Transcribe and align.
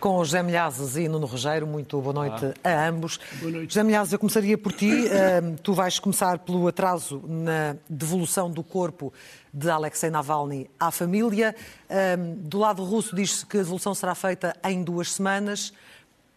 Com 0.00 0.24
José 0.24 0.42
Milhazes 0.42 0.96
e 0.96 1.06
Nuno 1.06 1.26
Rogério. 1.26 1.66
Muito 1.66 2.00
boa 2.00 2.14
noite 2.14 2.54
ah. 2.64 2.70
a 2.70 2.88
ambos. 2.88 3.20
Boa 3.38 3.52
noite. 3.52 3.74
José 3.74 3.84
Milhazes, 3.84 4.12
eu 4.14 4.18
começaria 4.18 4.56
por 4.56 4.72
ti. 4.72 4.90
Uh, 5.20 5.56
tu 5.62 5.74
vais 5.74 5.98
começar 5.98 6.38
pelo 6.38 6.66
atraso 6.66 7.22
na 7.26 7.76
devolução 7.88 8.50
do 8.50 8.62
corpo 8.62 9.12
de 9.52 9.68
Alexei 9.68 10.08
Navalny 10.08 10.70
à 10.78 10.90
família. 10.90 11.54
Uh, 11.90 12.36
do 12.36 12.58
lado 12.58 12.82
russo 12.82 13.14
diz-se 13.14 13.44
que 13.44 13.58
a 13.58 13.60
devolução 13.60 13.94
será 13.94 14.14
feita 14.14 14.56
em 14.64 14.82
duas 14.82 15.12
semanas. 15.12 15.74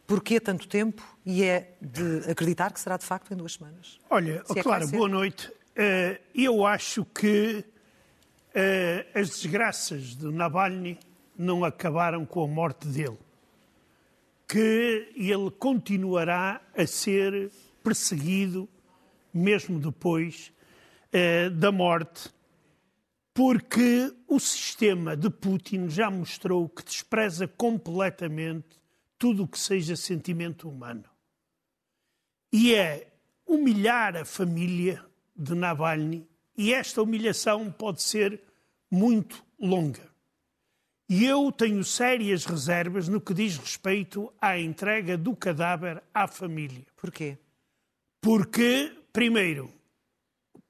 Porquê 0.06 0.40
tanto 0.40 0.68
tempo? 0.68 1.02
E 1.26 1.44
é 1.44 1.72
de 1.80 2.30
acreditar 2.30 2.74
que 2.74 2.80
será 2.80 2.98
de 2.98 3.06
facto 3.06 3.32
em 3.34 3.38
duas 3.38 3.54
semanas? 3.54 4.00
Olha, 4.10 4.44
oh, 4.50 4.54
é 4.58 4.64
claro, 4.64 4.88
boa 4.90 5.08
noite. 5.08 5.48
Uh, 5.48 6.20
eu 6.36 6.66
acho 6.66 7.06
que 7.06 7.64
as 9.16 9.30
desgraças 9.30 10.16
de 10.16 10.26
Navalny 10.26 11.00
não 11.38 11.64
acabaram 11.64 12.26
com 12.26 12.44
a 12.44 12.48
morte 12.48 12.88
dele 12.88 13.18
que 14.48 15.12
ele 15.16 15.52
continuará 15.52 16.62
a 16.76 16.86
ser 16.86 17.52
perseguido 17.84 18.70
mesmo 19.34 19.80
depois 19.80 20.54
eh, 21.12 21.50
da 21.50 21.72
morte, 21.72 22.30
porque 23.34 24.14
o 24.28 24.40
sistema 24.40 25.18
de 25.18 25.30
Putin 25.30 25.90
já 25.90 26.10
mostrou 26.12 26.70
que 26.70 26.84
despreza 26.84 27.48
completamente 27.48 28.80
tudo 29.18 29.44
o 29.44 29.48
que 29.48 29.58
seja 29.58 29.96
sentimento 29.96 30.70
humano. 30.70 31.06
E 32.52 32.76
é 32.76 33.12
humilhar 33.46 34.16
a 34.16 34.24
família 34.24 35.04
de 35.36 35.56
Navalny, 35.56 36.28
e 36.56 36.72
esta 36.72 37.02
humilhação 37.02 37.72
pode 37.72 38.04
ser 38.04 38.40
muito 38.92 39.44
longa. 39.60 40.13
E 41.10 41.26
eu 41.26 41.52
tenho 41.52 41.84
sérias 41.84 42.46
reservas 42.46 43.08
no 43.08 43.20
que 43.20 43.34
diz 43.34 43.58
respeito 43.58 44.34
à 44.40 44.58
entrega 44.58 45.18
do 45.18 45.36
cadáver 45.36 46.02
à 46.14 46.28
família. 46.28 46.86
Porquê? 46.96 47.38
Porque, 48.22 48.96
primeiro, 49.12 49.70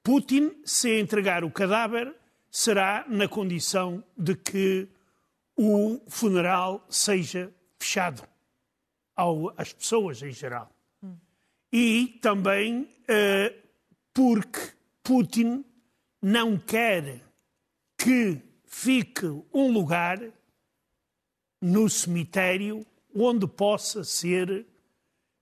Putin, 0.02 0.60
se 0.64 0.98
entregar 0.98 1.44
o 1.44 1.50
cadáver, 1.50 2.14
será 2.50 3.04
na 3.08 3.28
condição 3.28 4.02
de 4.16 4.34
que 4.34 4.88
o 5.56 6.00
funeral 6.08 6.84
seja 6.90 7.52
fechado 7.78 8.22
ao, 9.14 9.52
às 9.56 9.72
pessoas 9.72 10.20
em 10.22 10.32
geral. 10.32 10.70
Hum. 11.02 11.16
E 11.72 12.18
também 12.20 12.82
uh, 12.82 13.64
porque 14.12 14.72
Putin 15.02 15.64
não 16.20 16.58
quer 16.58 17.22
que 17.96 18.40
fique 18.74 19.24
um 19.52 19.72
lugar 19.72 20.18
no 21.62 21.88
cemitério 21.88 22.84
onde 23.14 23.46
possa 23.46 24.02
ser 24.02 24.66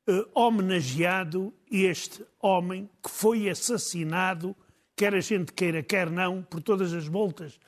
uh, 0.07 0.31
homenageado 0.35 1.53
este 1.71 2.25
homem 2.39 2.89
que 3.03 3.11
foi 3.11 3.49
assassinado, 3.49 4.55
quer 4.95 5.15
a 5.15 5.21
gente 5.21 5.51
queira, 5.53 5.83
quer 5.83 6.11
não, 6.11 6.43
por 6.43 6.63
todas 6.63 6.93
as 6.93 7.07
voltas 7.07 7.59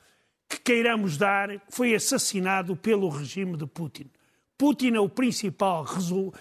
que 0.47 0.61
queiramos 0.61 1.17
dar, 1.17 1.49
foi 1.69 1.95
assassinado 1.95 2.75
pelo 2.77 3.09
regime 3.09 3.57
de 3.57 3.65
Putin. 3.65 4.09
Putin 4.57 4.93
é 4.93 4.99
o 4.99 5.09
principal 5.09 5.83
uh, 5.83 6.27
uh, 6.27 6.33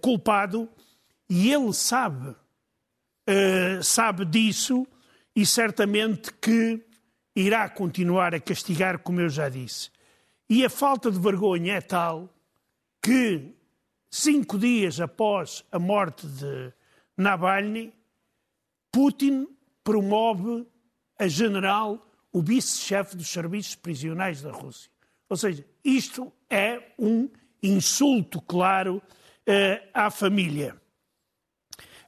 culpado 0.00 0.68
e 1.28 1.52
ele 1.52 1.72
sabe, 1.74 2.34
sabe 3.82 4.24
disso 4.24 4.86
e 5.34 5.44
certamente 5.44 6.32
que 6.32 6.86
irá 7.36 7.68
continuar 7.68 8.34
a 8.34 8.40
castigar, 8.40 8.98
como 8.98 9.20
eu 9.20 9.28
já 9.28 9.50
disse. 9.50 9.90
E 10.48 10.64
a 10.64 10.70
falta 10.70 11.10
de 11.10 11.20
vergonha 11.20 11.74
é 11.74 11.80
tal 11.82 12.32
que, 13.02 13.54
cinco 14.10 14.58
dias 14.58 15.00
após 15.00 15.62
a 15.70 15.78
morte 15.78 16.26
de 16.26 16.72
Navalny, 17.16 17.92
Putin 18.90 19.46
promove 19.84 20.66
a 21.18 21.28
general 21.28 22.04
o 22.32 22.40
vice-chefe 22.40 23.16
dos 23.16 23.28
serviços 23.28 23.74
prisionais 23.74 24.40
da 24.40 24.50
Rússia. 24.50 24.90
Ou 25.28 25.36
seja, 25.36 25.64
isto 25.84 26.32
é 26.48 26.92
um 26.98 27.28
insulto 27.62 28.40
claro 28.40 28.96
uh, 28.96 29.88
à 29.92 30.10
família. 30.10 30.76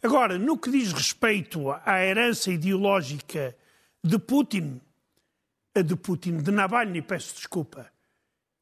Agora, 0.03 0.39
no 0.39 0.57
que 0.57 0.71
diz 0.71 0.93
respeito 0.93 1.71
à 1.85 2.05
herança 2.05 2.53
ideológica 2.53 3.57
de 4.05 4.19
Putin, 4.19 4.81
a 5.79 5.83
de 5.83 5.95
Putin, 5.97 6.39
de 6.39 6.51
Navalny, 6.51 7.03
peço 7.03 7.35
desculpa. 7.35 7.91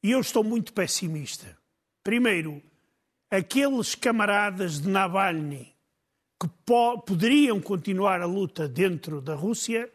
E 0.03 0.11
eu 0.11 0.19
estou 0.19 0.43
muito 0.43 0.71
pessimista. 0.71 1.57
Primeiro, 2.03 2.61
aqueles 3.29 3.95
camaradas 3.95 4.79
de 4.79 4.87
Navalny 4.87 5.75
que 6.39 6.47
po 6.63 6.99
poderiam 7.01 7.59
continuar 7.59 8.21
a 8.21 8.25
luta 8.25 8.67
dentro 8.67 9.19
da 9.19 9.33
Rússia 9.33 9.89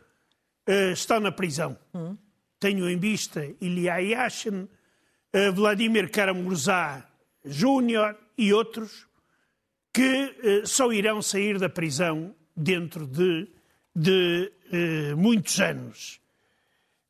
uh, 0.69 0.93
estão 0.93 1.21
na 1.21 1.31
prisão. 1.31 1.78
Hum. 1.94 2.16
Tenho 2.59 2.88
em 2.91 2.99
vista 2.99 3.47
Ilya 3.60 4.00
Yashin, 4.00 4.62
uh, 4.65 5.53
Vladimir 5.54 6.10
Karamurza 6.10 7.06
Júnior 7.44 8.19
e 8.37 8.53
outros 8.53 9.06
que 9.94 10.62
uh, 10.62 10.66
só 10.66 10.93
irão 10.93 11.22
sair 11.22 11.59
da 11.59 11.69
prisão 11.69 12.34
dentro 12.56 13.06
de, 13.06 13.49
de 13.94 14.53
muitos 15.16 15.60
anos. 15.60 16.22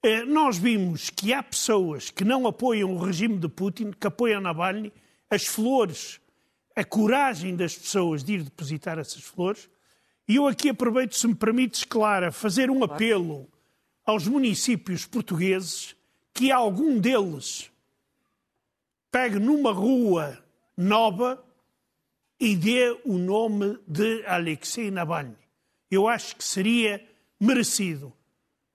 Eh, 0.02 0.24
nós 0.24 0.58
vimos 0.58 1.10
que 1.10 1.32
há 1.32 1.42
pessoas 1.42 2.10
que 2.10 2.24
não 2.24 2.46
apoiam 2.46 2.92
o 2.92 2.98
regime 2.98 3.38
de 3.38 3.48
Putin, 3.48 3.92
que 3.92 4.06
apoiam 4.06 4.40
Navalny, 4.40 4.92
as 5.30 5.46
flores, 5.46 6.20
a 6.74 6.84
coragem 6.84 7.54
das 7.54 7.76
pessoas 7.76 8.24
de 8.24 8.34
ir 8.34 8.42
depositar 8.42 8.98
essas 8.98 9.22
flores. 9.22 9.70
E 10.26 10.36
eu 10.36 10.48
aqui 10.48 10.70
aproveito, 10.70 11.14
se 11.14 11.28
me 11.28 11.34
permites, 11.34 11.84
Clara, 11.84 12.32
fazer 12.32 12.68
um 12.68 12.82
apelo 12.82 13.48
aos 14.04 14.26
municípios 14.26 15.06
portugueses 15.06 15.94
que 16.34 16.50
algum 16.50 16.98
deles 16.98 17.70
pegue 19.10 19.38
numa 19.38 19.72
rua 19.72 20.42
nova 20.76 21.44
e 22.40 22.56
dê 22.56 22.90
o 23.04 23.18
nome 23.18 23.78
de 23.86 24.24
Alexei 24.26 24.90
Navalny. 24.90 25.36
Eu 25.88 26.08
acho 26.08 26.34
que 26.34 26.42
seria 26.42 27.06
merecido. 27.38 28.12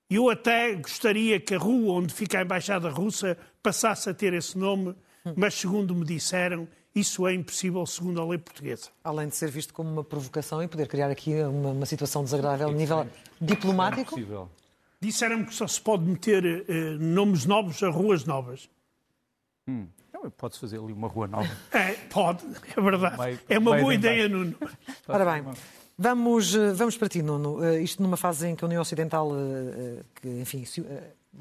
Eu 0.10 0.30
até 0.30 0.74
gostaria 0.76 1.40
que 1.40 1.54
a 1.54 1.58
rua 1.58 1.96
onde 1.96 2.14
fica 2.14 2.40
a 2.40 2.42
Embaixada 2.42 2.90
Russa 2.90 3.38
passasse 3.62 4.10
a 4.10 4.14
ter 4.14 4.34
esse 4.34 4.58
nome, 4.58 4.96
mas 5.36 5.54
segundo 5.54 5.94
me 5.94 6.06
disseram, 6.06 6.68
isso 6.96 7.28
é 7.28 7.34
impossível 7.34 7.86
segundo 7.86 8.22
a 8.22 8.26
lei 8.26 8.38
portuguesa. 8.38 8.90
Além 9.04 9.28
de 9.28 9.36
ser 9.36 9.52
visto 9.52 9.74
como 9.74 9.90
uma 9.92 10.04
provocação 10.04 10.64
e 10.64 10.68
poder 10.68 10.88
criar 10.88 11.12
aqui 11.12 11.34
uma, 11.42 11.72
uma 11.72 11.86
situação 11.86 12.24
desagradável 12.24 12.70
a 12.70 12.72
nível 12.72 13.06
diplomático? 13.40 14.18
É 14.20 14.48
Disseram 15.00 15.46
que 15.46 15.54
só 15.54 15.68
se 15.68 15.80
pode 15.80 16.06
meter 16.06 16.44
uh, 16.44 16.74
nomes 17.00 17.46
novos 17.46 17.84
a 17.84 17.90
ruas 17.90 18.26
novas. 18.26 18.70
Hum. 19.68 19.88
Pode-se 20.38 20.60
fazer 20.60 20.80
ali 20.80 20.92
uma 20.92 21.08
rua 21.08 21.28
nova. 21.28 21.48
É, 21.72 21.94
pode, 22.10 22.44
é 22.76 22.82
verdade. 22.82 23.18
Meio, 23.18 23.40
é 23.48 23.60
uma 23.60 23.78
boa 23.78 23.94
ideia, 23.94 24.28
Nuno. 24.28 24.56
Ora 25.08 25.32
bem, 25.32 25.54
Vamos, 26.00 26.54
eh, 26.54 26.74
vamos 26.74 26.96
para 26.96 27.10
ti, 27.10 27.24
Nuno. 27.24 27.56
Uh, 27.56 27.80
isto 27.80 28.04
numa 28.04 28.18
fase 28.18 28.48
em 28.48 28.56
que 28.56 28.64
a 28.64 28.68
União 28.68 28.82
Ocidental, 28.82 29.32
uh, 29.32 30.06
que, 30.22 30.28
enfim, 30.42 30.64
se, 30.64 30.86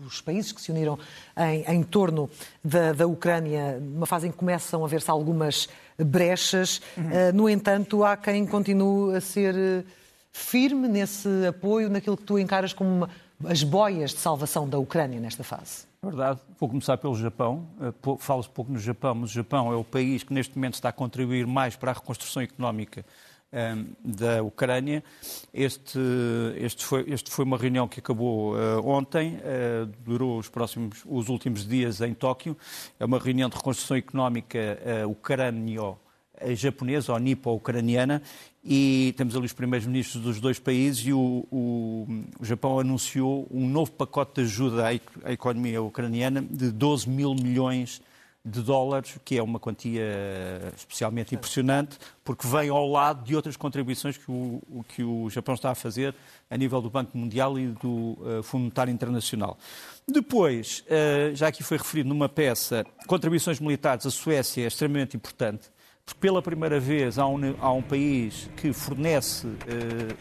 os 0.06 0.22
países 0.22 0.50
que 0.50 0.62
se 0.62 0.70
uniram 0.70 0.98
em, 1.36 1.62
em 1.74 1.82
torno 1.82 2.30
da, 2.64 2.94
da, 2.94 3.06
Ucrânia, 3.06 3.78
numa 3.78 4.06
fase 4.06 4.28
em 4.28 4.30
que 4.30 4.36
começam 4.38 4.82
a 4.82 4.88
ver-se 4.88 5.10
algumas 5.10 5.68
brechas. 5.98 6.80
Uhum. 6.96 7.32
no 7.34 7.48
entanto, 7.50 8.02
há 8.02 8.16
quem 8.16 8.46
continue 8.46 9.14
a 9.14 9.20
ser 9.20 9.84
firme 10.32 10.88
nesse 10.88 11.28
apoio, 11.46 11.90
naquilo 11.90 12.16
que 12.16 12.24
tu 12.24 12.38
encaras 12.38 12.72
como 12.72 12.90
uma, 12.90 13.10
as 13.44 13.62
boias 13.62 14.12
de 14.12 14.18
salvação 14.18 14.66
da 14.66 14.78
Ucrânia 14.78 15.20
nesta 15.20 15.44
fase. 15.44 15.86
Verdade. 16.02 16.40
Vou 16.58 16.68
começar 16.68 16.96
pelo 16.96 17.14
Japão. 17.14 17.66
Uh, 18.06 18.16
Fala-se 18.18 18.48
pouco 18.48 18.72
no 18.72 18.78
Japão, 18.78 19.14
mas 19.14 19.30
o 19.30 19.34
Japão 19.34 19.70
é 19.72 19.76
o 19.76 19.84
país 19.84 20.22
que 20.22 20.32
neste 20.32 20.56
momento 20.56 20.74
está 20.74 20.88
a 20.88 20.92
contribuir 20.92 21.46
mais 21.46 21.76
para 21.76 21.90
a 21.90 21.94
reconstrução 21.94 22.42
económica 22.42 23.04
da 24.04 24.42
Ucrânia. 24.42 25.02
Este, 25.52 25.98
este, 26.56 26.84
foi, 26.84 27.04
este 27.08 27.30
foi 27.30 27.44
uma 27.44 27.56
reunião 27.56 27.88
que 27.88 28.00
acabou 28.00 28.54
uh, 28.54 28.86
ontem, 28.86 29.36
uh, 29.36 29.86
durou 30.04 30.38
os 30.38 30.48
próximos, 30.48 31.02
os 31.06 31.28
últimos 31.28 31.66
dias 31.66 32.00
em 32.00 32.12
Tóquio. 32.12 32.56
É 32.98 33.04
uma 33.04 33.18
reunião 33.18 33.48
de 33.48 33.56
reconstrução 33.56 33.96
económica 33.96 34.58
uh, 34.58 35.10
ucrânio-japonesa 35.10 37.12
ou 37.12 37.18
nipo-ucraniana 37.18 38.22
e 38.64 39.14
temos 39.16 39.36
ali 39.36 39.46
os 39.46 39.52
primeiros 39.52 39.86
ministros 39.86 40.22
dos 40.22 40.40
dois 40.40 40.58
países 40.58 41.06
e 41.06 41.12
o, 41.12 41.46
o, 41.50 42.06
o, 42.40 42.44
Japão 42.44 42.80
anunciou 42.80 43.46
um 43.50 43.68
novo 43.68 43.92
pacote 43.92 44.40
de 44.40 44.48
ajuda 44.48 44.88
à, 44.88 45.28
à 45.28 45.32
economia 45.32 45.80
ucraniana 45.80 46.42
de 46.42 46.72
12 46.72 47.08
mil 47.08 47.32
milhões 47.32 48.02
de 48.46 48.62
dólares, 48.62 49.18
que 49.24 49.36
é 49.36 49.42
uma 49.42 49.58
quantia 49.58 50.04
especialmente 50.76 51.34
impressionante, 51.34 51.98
porque 52.22 52.46
vem 52.46 52.68
ao 52.68 52.88
lado 52.88 53.24
de 53.24 53.34
outras 53.34 53.56
contribuições 53.56 54.16
que 54.16 54.30
o, 54.30 54.84
que 54.88 55.02
o 55.02 55.28
Japão 55.28 55.56
está 55.56 55.72
a 55.72 55.74
fazer 55.74 56.14
a 56.48 56.56
nível 56.56 56.80
do 56.80 56.88
Banco 56.88 57.18
Mundial 57.18 57.58
e 57.58 57.66
do 57.66 57.88
uh, 57.88 58.42
Fundo 58.44 58.62
Monetário 58.62 58.92
Internacional. 58.92 59.58
Depois, 60.06 60.84
uh, 60.86 61.34
já 61.34 61.48
aqui 61.48 61.64
foi 61.64 61.76
referido 61.76 62.08
numa 62.08 62.28
peça, 62.28 62.86
contribuições 63.08 63.58
militares, 63.58 64.06
a 64.06 64.10
Suécia 64.10 64.62
é 64.62 64.68
extremamente 64.68 65.16
importante, 65.16 65.68
pela 66.14 66.40
primeira 66.40 66.78
vez 66.78 67.18
há 67.18 67.26
um, 67.26 67.54
há 67.60 67.72
um 67.72 67.82
país 67.82 68.48
que 68.56 68.72
fornece 68.72 69.46
uh, 69.46 69.52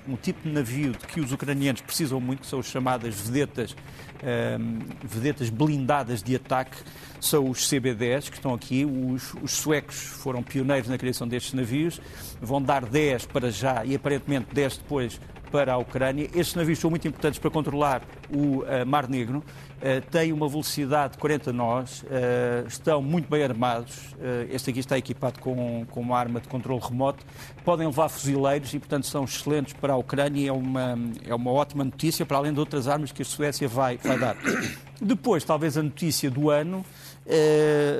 um 0.07 0.15
tipo 0.15 0.41
de 0.41 0.49
navio 0.49 0.91
de 0.91 1.05
que 1.05 1.19
os 1.19 1.31
ucranianos 1.31 1.81
precisam 1.81 2.19
muito, 2.19 2.41
que 2.41 2.47
são 2.47 2.59
as 2.59 2.65
chamadas 2.65 3.13
vedetas 3.13 3.75
um, 4.23 4.79
vedetas 5.03 5.49
blindadas 5.49 6.23
de 6.23 6.35
ataque 6.35 6.77
são 7.21 7.49
os 7.49 7.69
CB-10 7.69 8.29
que 8.29 8.37
estão 8.37 8.53
aqui. 8.53 8.85
Os, 8.85 9.33
os, 9.41 9.51
suecos 9.51 9.95
foram 9.95 10.41
pioneiros 10.41 10.89
na 10.89 10.97
criação 10.97 11.27
destes 11.27 11.53
navios, 11.53 12.01
vão 12.41 12.61
dar 12.61 12.85
10 12.85 13.25
para 13.27 13.51
já 13.51 13.85
e 13.85 13.95
aparentemente 13.95 14.47
10 14.53 14.77
depois 14.77 15.19
para 15.51 15.73
a 15.73 15.77
Ucrânia. 15.77 16.29
Estes 16.33 16.55
navios 16.55 16.79
são 16.79 16.89
muito 16.89 17.07
importantes 17.07 17.39
para 17.39 17.49
controlar 17.49 18.01
o 18.29 18.59
uh, 18.59 18.85
Mar 18.85 19.07
Negro. 19.07 19.39
Uh, 19.39 20.01
têm 20.09 20.33
uma 20.33 20.47
velocidade 20.47 21.13
de 21.13 21.19
40 21.19 21.53
nós, 21.53 22.03
uh, 22.03 22.67
estão 22.67 23.01
muito 23.01 23.29
bem 23.29 23.43
armados. 23.43 24.15
este 24.49 24.69
aqui 24.69 24.79
está 24.79 24.97
equipado 24.97 25.39
com, 25.39 25.85
com 25.89 26.01
uma 26.01 26.17
arma 26.17 26.39
de 26.39 26.47
controle 26.47 26.81
remoto. 26.81 27.25
Podem 27.63 27.87
levar 27.87 28.09
fuzileiros 28.09 28.73
e, 28.73 28.79
portanto, 28.79 29.05
são 29.05 29.23
excelentes 29.23 29.73
para 29.73 29.93
a 29.93 29.97
Ucrânia. 29.97 30.49
É 30.49 30.51
uma, 30.51 30.97
é 31.27 31.35
uma 31.35 31.51
ótima 31.51 31.83
notícia, 31.83 32.25
para 32.25 32.37
além 32.37 32.53
de 32.53 32.59
outras 32.59 32.87
armas 32.87 33.11
que 33.11 33.21
a 33.21 33.25
Suécia 33.25 33.67
vai, 33.67 33.97
vai 33.97 34.17
dar. 34.17 34.35
Depois, 34.99 35.43
talvez 35.43 35.77
a 35.77 35.83
notícia 35.83 36.31
do 36.31 36.49
ano, 36.49 36.85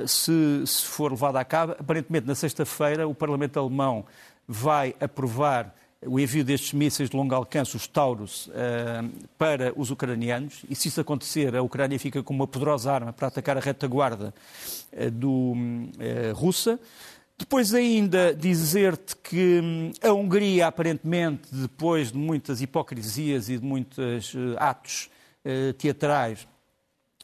se, 0.06 0.62
se 0.66 0.86
for 0.86 1.10
levada 1.10 1.38
a 1.38 1.44
cabo, 1.44 1.72
aparentemente 1.78 2.26
na 2.26 2.34
sexta-feira 2.34 3.06
o 3.06 3.14
Parlamento 3.14 3.60
Alemão 3.60 4.06
vai 4.48 4.94
aprovar 5.00 5.74
o 6.06 6.20
envio 6.20 6.44
destes 6.44 6.72
mísseis 6.72 7.10
de 7.10 7.16
longo 7.16 7.34
alcance, 7.34 7.76
os 7.76 7.86
Taurus, 7.86 8.48
eh, 8.54 9.04
para 9.36 9.72
os 9.78 9.90
ucranianos. 9.90 10.64
E 10.68 10.74
se 10.74 10.88
isso 10.88 11.00
acontecer, 11.00 11.54
a 11.54 11.62
Ucrânia 11.62 11.98
fica 11.98 12.22
com 12.22 12.32
uma 12.32 12.46
poderosa 12.46 12.92
arma 12.92 13.12
para 13.12 13.28
atacar 13.28 13.56
a 13.56 13.60
retaguarda 13.60 14.32
eh, 14.92 15.10
do, 15.10 15.54
eh, 15.98 16.32
russa. 16.34 16.78
Depois 17.38 17.74
ainda 17.74 18.34
dizer-te 18.34 19.16
que 19.16 19.60
hum, 19.62 19.90
a 20.02 20.12
Hungria, 20.12 20.68
aparentemente, 20.68 21.48
depois 21.52 22.12
de 22.12 22.18
muitas 22.18 22.62
hipocrisias 22.62 23.48
e 23.48 23.58
de 23.58 23.64
muitos 23.64 24.34
atos 24.58 25.10
teatrais, 25.78 26.48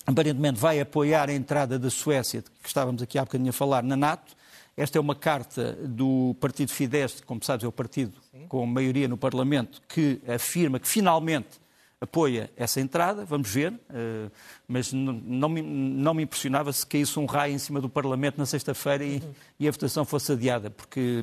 aparentemente 0.06 0.60
vai 0.60 0.78
apoiar 0.78 1.28
a 1.28 1.32
entrada 1.32 1.76
da 1.76 1.90
Suécia, 1.90 2.42
que 2.42 2.68
estávamos 2.68 3.02
aqui 3.02 3.18
há 3.18 3.24
bocadinho 3.24 3.50
a 3.50 3.52
falar, 3.52 3.82
na 3.82 3.96
NATO. 3.96 4.36
Esta 4.76 4.96
é 4.96 5.00
uma 5.00 5.14
carta 5.14 5.72
do 5.82 6.36
partido 6.40 6.70
Fidesz, 6.70 7.20
que, 7.20 7.26
como 7.26 7.42
sabes, 7.44 7.64
é 7.64 7.68
o 7.68 7.72
partido. 7.72 8.21
Com 8.48 8.66
maioria 8.66 9.08
no 9.08 9.16
Parlamento, 9.16 9.80
que 9.88 10.20
afirma 10.26 10.78
que 10.78 10.88
finalmente 10.88 11.62
apoia 12.02 12.50
essa 12.56 12.80
entrada, 12.80 13.24
vamos 13.24 13.48
ver, 13.48 13.72
eh, 13.88 14.28
mas 14.66 14.92
não, 14.92 15.48
me, 15.48 15.62
não 15.62 16.12
me 16.12 16.24
impressionava 16.24 16.72
se 16.72 16.84
caísse 16.84 17.16
um 17.16 17.26
raio 17.26 17.54
em 17.54 17.58
cima 17.58 17.80
do 17.80 17.88
Parlamento 17.88 18.38
na 18.38 18.44
sexta-feira 18.44 19.04
e, 19.04 19.22
e, 19.60 19.68
a 19.68 19.70
votação 19.70 20.04
fosse 20.04 20.32
adiada, 20.32 20.68
porque 20.68 21.22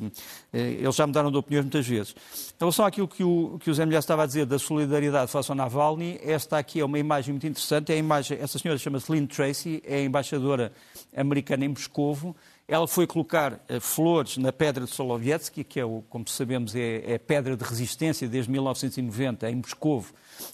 eh, 0.50 0.78
eles 0.80 0.96
já 0.96 1.06
mudaram 1.06 1.30
de 1.30 1.36
opiniões 1.36 1.66
muitas 1.66 1.86
vezes. 1.86 2.12
Em 2.12 2.60
relação 2.60 2.86
àquilo 2.86 3.06
que 3.06 3.22
o, 3.22 3.58
que 3.60 3.70
o 3.70 3.74
Zé 3.74 3.84
Milhar 3.84 4.00
estava 4.00 4.22
a 4.22 4.26
dizer 4.26 4.46
da 4.46 4.58
solidariedade 4.58 5.30
face 5.30 5.50
ao 5.50 5.54
Navalny, 5.54 6.18
esta 6.22 6.56
aqui 6.56 6.80
é 6.80 6.84
uma 6.84 6.98
imagem 6.98 7.34
muito 7.34 7.46
interessante, 7.46 7.92
é 7.92 7.96
a 7.96 7.98
imagem, 7.98 8.38
essa 8.40 8.58
senhora 8.58 8.78
chama-se 8.78 9.12
Lynn 9.12 9.26
Tracy, 9.26 9.82
é 9.84 10.02
embaixadora 10.02 10.72
americana 11.14 11.66
em 11.66 11.68
Moscovo, 11.68 12.34
ela 12.70 12.86
foi 12.86 13.04
colocar 13.04 13.54
uh, 13.54 13.80
flores 13.80 14.36
na 14.36 14.52
pedra 14.52 14.84
de 14.84 14.90
Solovetsky, 14.92 15.64
que 15.64 15.80
é, 15.80 15.84
o, 15.84 16.04
como 16.08 16.28
sabemos, 16.28 16.76
é, 16.76 17.14
é 17.14 17.18
pedra 17.18 17.56
de 17.56 17.64
resistência 17.64 18.28
desde 18.28 18.48
1990 18.48 19.50
em 19.50 19.56
Moscou 19.56 20.06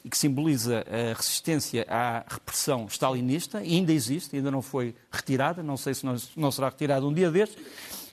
e 0.03 0.09
que 0.09 0.17
simboliza 0.17 0.83
a 0.89 1.15
resistência 1.15 1.87
à 1.87 2.25
repressão 2.27 2.87
stalinista. 2.87 3.63
E 3.63 3.75
ainda 3.75 3.93
existe, 3.93 4.35
ainda 4.35 4.51
não 4.51 4.63
foi 4.63 4.95
retirada, 5.13 5.63
não 5.63 5.77
sei 5.77 5.93
se 5.93 6.07
não, 6.07 6.17
não 6.35 6.51
será 6.51 6.71
retirada 6.71 7.05
um 7.05 7.13
dia 7.13 7.31
destes. 7.31 7.63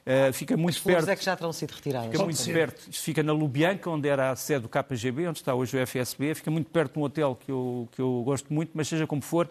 Uh, 0.05 0.33
fica 0.33 0.57
muito 0.57 0.75
As 0.75 0.83
perto. 0.83 1.09
é 1.09 1.15
que 1.15 1.23
já 1.23 1.35
terão 1.35 1.53
sido 1.53 1.71
retiradas. 1.71 2.11
Fica 2.11 2.23
muito 2.23 2.43
perto. 2.43 2.91
Fica 2.91 3.23
na 3.23 3.31
Lubyanka, 3.31 3.89
onde 3.89 4.09
era 4.09 4.31
a 4.31 4.35
sede 4.35 4.61
do 4.61 4.69
KGB, 4.69 5.29
onde 5.29 5.39
está 5.39 5.55
hoje 5.55 5.77
o 5.77 5.87
FSB. 5.87 6.35
Fica 6.35 6.51
muito 6.51 6.69
perto 6.69 6.93
de 6.93 6.99
um 6.99 7.03
hotel 7.03 7.37
que 7.39 7.49
eu, 7.49 7.87
que 7.91 8.01
eu 8.01 8.21
gosto 8.25 8.53
muito, 8.53 8.71
mas 8.73 8.87
seja 8.89 9.07
como 9.07 9.21
for, 9.21 9.45
uh, 9.45 9.49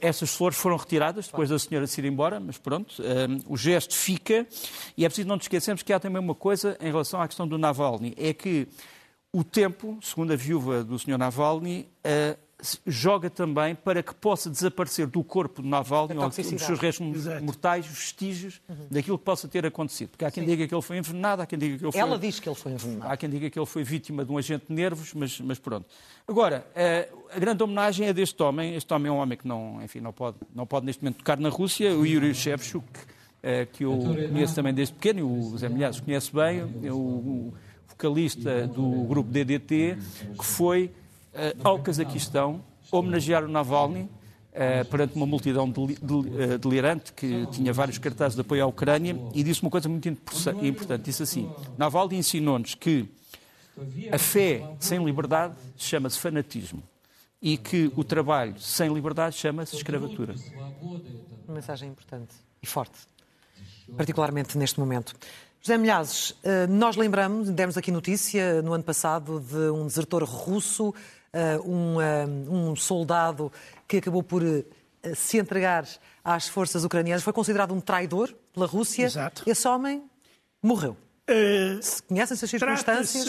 essas 0.00 0.34
flores 0.34 0.56
foram 0.56 0.76
retiradas 0.76 1.26
depois 1.26 1.50
da 1.50 1.58
senhora 1.58 1.86
se 1.86 2.00
ir 2.00 2.06
embora, 2.06 2.40
mas 2.40 2.56
pronto, 2.56 3.02
uh, 3.02 3.44
o 3.46 3.56
gesto 3.58 3.94
fica. 3.94 4.46
E 4.96 5.04
é 5.04 5.08
preciso 5.08 5.28
não 5.28 5.36
nos 5.36 5.44
esquecermos 5.44 5.82
que 5.82 5.92
há 5.92 6.00
também 6.00 6.20
uma 6.20 6.34
coisa 6.34 6.78
em 6.80 6.86
relação 6.86 7.20
à 7.20 7.28
questão 7.28 7.46
do 7.46 7.58
Navalny: 7.58 8.14
é 8.16 8.32
que 8.32 8.66
o 9.30 9.44
tempo, 9.44 9.98
segundo 10.00 10.32
a 10.32 10.36
viúva 10.36 10.82
do 10.82 10.98
senhor 10.98 11.18
Navalny, 11.18 11.88
joga 12.86 13.28
também 13.28 13.74
para 13.74 14.02
que 14.02 14.14
possa 14.14 14.48
desaparecer 14.48 15.06
do 15.06 15.22
corpo 15.22 15.62
de 15.62 15.68
Navalny, 15.68 16.16
ou 16.16 16.28
dos 16.28 16.34
seus 16.34 16.78
restos 16.78 17.16
Exato. 17.16 17.44
mortais, 17.44 17.86
vestígios 17.86 18.60
uhum. 18.68 18.86
daquilo 18.90 19.18
que 19.18 19.24
possa 19.24 19.48
ter 19.48 19.66
acontecido. 19.66 20.10
Porque 20.10 20.24
há 20.24 20.30
quem 20.30 20.44
Sim. 20.44 20.50
diga 20.50 20.68
que 20.68 20.74
ele 20.74 20.82
foi 20.82 20.98
envenenado, 20.98 21.42
há 21.42 21.46
quem 21.46 21.58
diga 21.58 21.78
que 21.78 21.84
ele 21.84 21.92
foi... 21.92 22.00
Ela 22.00 22.18
diz 22.18 22.40
que 22.40 22.48
ele 22.48 22.56
foi 22.56 22.72
envenenado. 22.72 23.12
Há 23.12 23.16
quem 23.16 23.28
diga 23.28 23.50
que 23.50 23.58
ele 23.58 23.66
foi 23.66 23.84
vítima 23.84 24.24
de 24.24 24.32
um 24.32 24.38
agente 24.38 24.66
de 24.68 24.72
nervos, 24.74 25.12
mas, 25.14 25.40
mas 25.40 25.58
pronto. 25.58 25.86
Agora, 26.26 26.66
eh, 26.74 27.08
a 27.30 27.38
grande 27.38 27.62
homenagem 27.62 28.06
é 28.06 28.12
deste 28.12 28.42
homem. 28.42 28.74
Este 28.74 28.92
homem 28.94 29.10
é 29.10 29.12
um 29.12 29.18
homem 29.18 29.36
que 29.36 29.46
não, 29.46 29.82
enfim, 29.82 30.00
não, 30.00 30.12
pode, 30.12 30.36
não 30.54 30.66
pode 30.66 30.86
neste 30.86 31.02
momento 31.02 31.18
tocar 31.18 31.38
na 31.38 31.48
Rússia, 31.48 31.94
o 31.94 32.06
Yuri 32.06 32.34
Shevchuk, 32.34 32.86
eh, 33.42 33.66
que 33.66 33.84
eu 33.84 33.98
conheço 33.98 34.54
também 34.54 34.72
desde 34.72 34.94
pequeno, 34.94 35.18
e 35.18 35.22
o 35.22 35.58
Zé 35.58 35.68
Milhares 35.68 36.00
conhece 36.00 36.34
bem, 36.34 36.60
é 36.82 36.92
o 36.92 37.52
vocalista 37.88 38.66
do 38.66 39.04
grupo 39.04 39.30
DDT, 39.30 39.96
que 40.38 40.44
foi 40.44 40.90
ao 41.62 41.78
Cazaquistão 41.78 42.62
homenagear 42.90 43.44
o 43.44 43.48
Navalny 43.48 44.08
Uh, 44.54 44.84
perante 44.88 45.16
uma 45.16 45.26
multidão 45.26 45.66
eh, 45.68 46.58
delirante 46.58 47.12
que 47.12 47.44
tinha 47.48 47.72
vários 47.72 47.98
cartazes 47.98 48.36
de 48.36 48.40
apoio 48.40 48.62
à 48.62 48.66
Ucrânia 48.68 49.18
e 49.34 49.42
disse 49.42 49.60
uma 49.60 49.68
coisa 49.68 49.88
muito 49.88 50.08
importante. 50.08 51.02
Disse 51.02 51.24
assim: 51.24 51.50
Navalny 51.76 52.18
ensinou-nos 52.18 52.76
que 52.76 53.08
a 54.12 54.16
fé 54.16 54.64
sem 54.78 55.04
liberdade 55.04 55.56
chama-se 55.76 56.20
fanatismo 56.20 56.84
e 57.42 57.56
que 57.56 57.92
o 57.96 58.04
trabalho 58.04 58.54
sem 58.60 58.94
liberdade 58.94 59.34
chama-se 59.34 59.74
escravatura. 59.74 60.36
Uma 60.80 61.54
mensagem 61.54 61.88
importante 61.88 62.36
e 62.62 62.66
forte, 62.66 62.98
particularmente 63.96 64.56
neste 64.56 64.78
momento. 64.78 65.14
José 65.60 65.78
Milhazes, 65.78 66.34
eh, 66.42 66.66
nós 66.66 66.94
lembramos, 66.94 67.50
demos 67.50 67.76
aqui 67.76 67.90
notícia 67.90 68.62
no 68.62 68.72
ano 68.72 68.84
passado 68.84 69.40
de 69.40 69.70
um 69.70 69.86
desertor 69.86 70.22
russo 70.22 70.94
eh, 70.94 71.23
um, 71.64 72.00
eh, 72.00 72.26
um 72.26 72.76
soldado 72.76 73.52
que 73.88 73.96
acabou 73.98 74.22
por 74.22 74.42
eh, 74.42 74.64
se 75.14 75.38
entregar 75.38 75.86
às 76.22 76.48
forças 76.48 76.84
ucranianas, 76.84 77.22
foi 77.22 77.32
considerado 77.32 77.74
um 77.74 77.80
traidor 77.80 78.34
pela 78.52 78.66
Rússia. 78.66 79.04
Exato. 79.04 79.42
Esse 79.46 79.66
homem 79.68 80.02
morreu. 80.62 80.96
Uh, 81.28 81.80
Conhecem 82.06 82.34
essas 82.34 82.50
circunstâncias? 82.50 83.24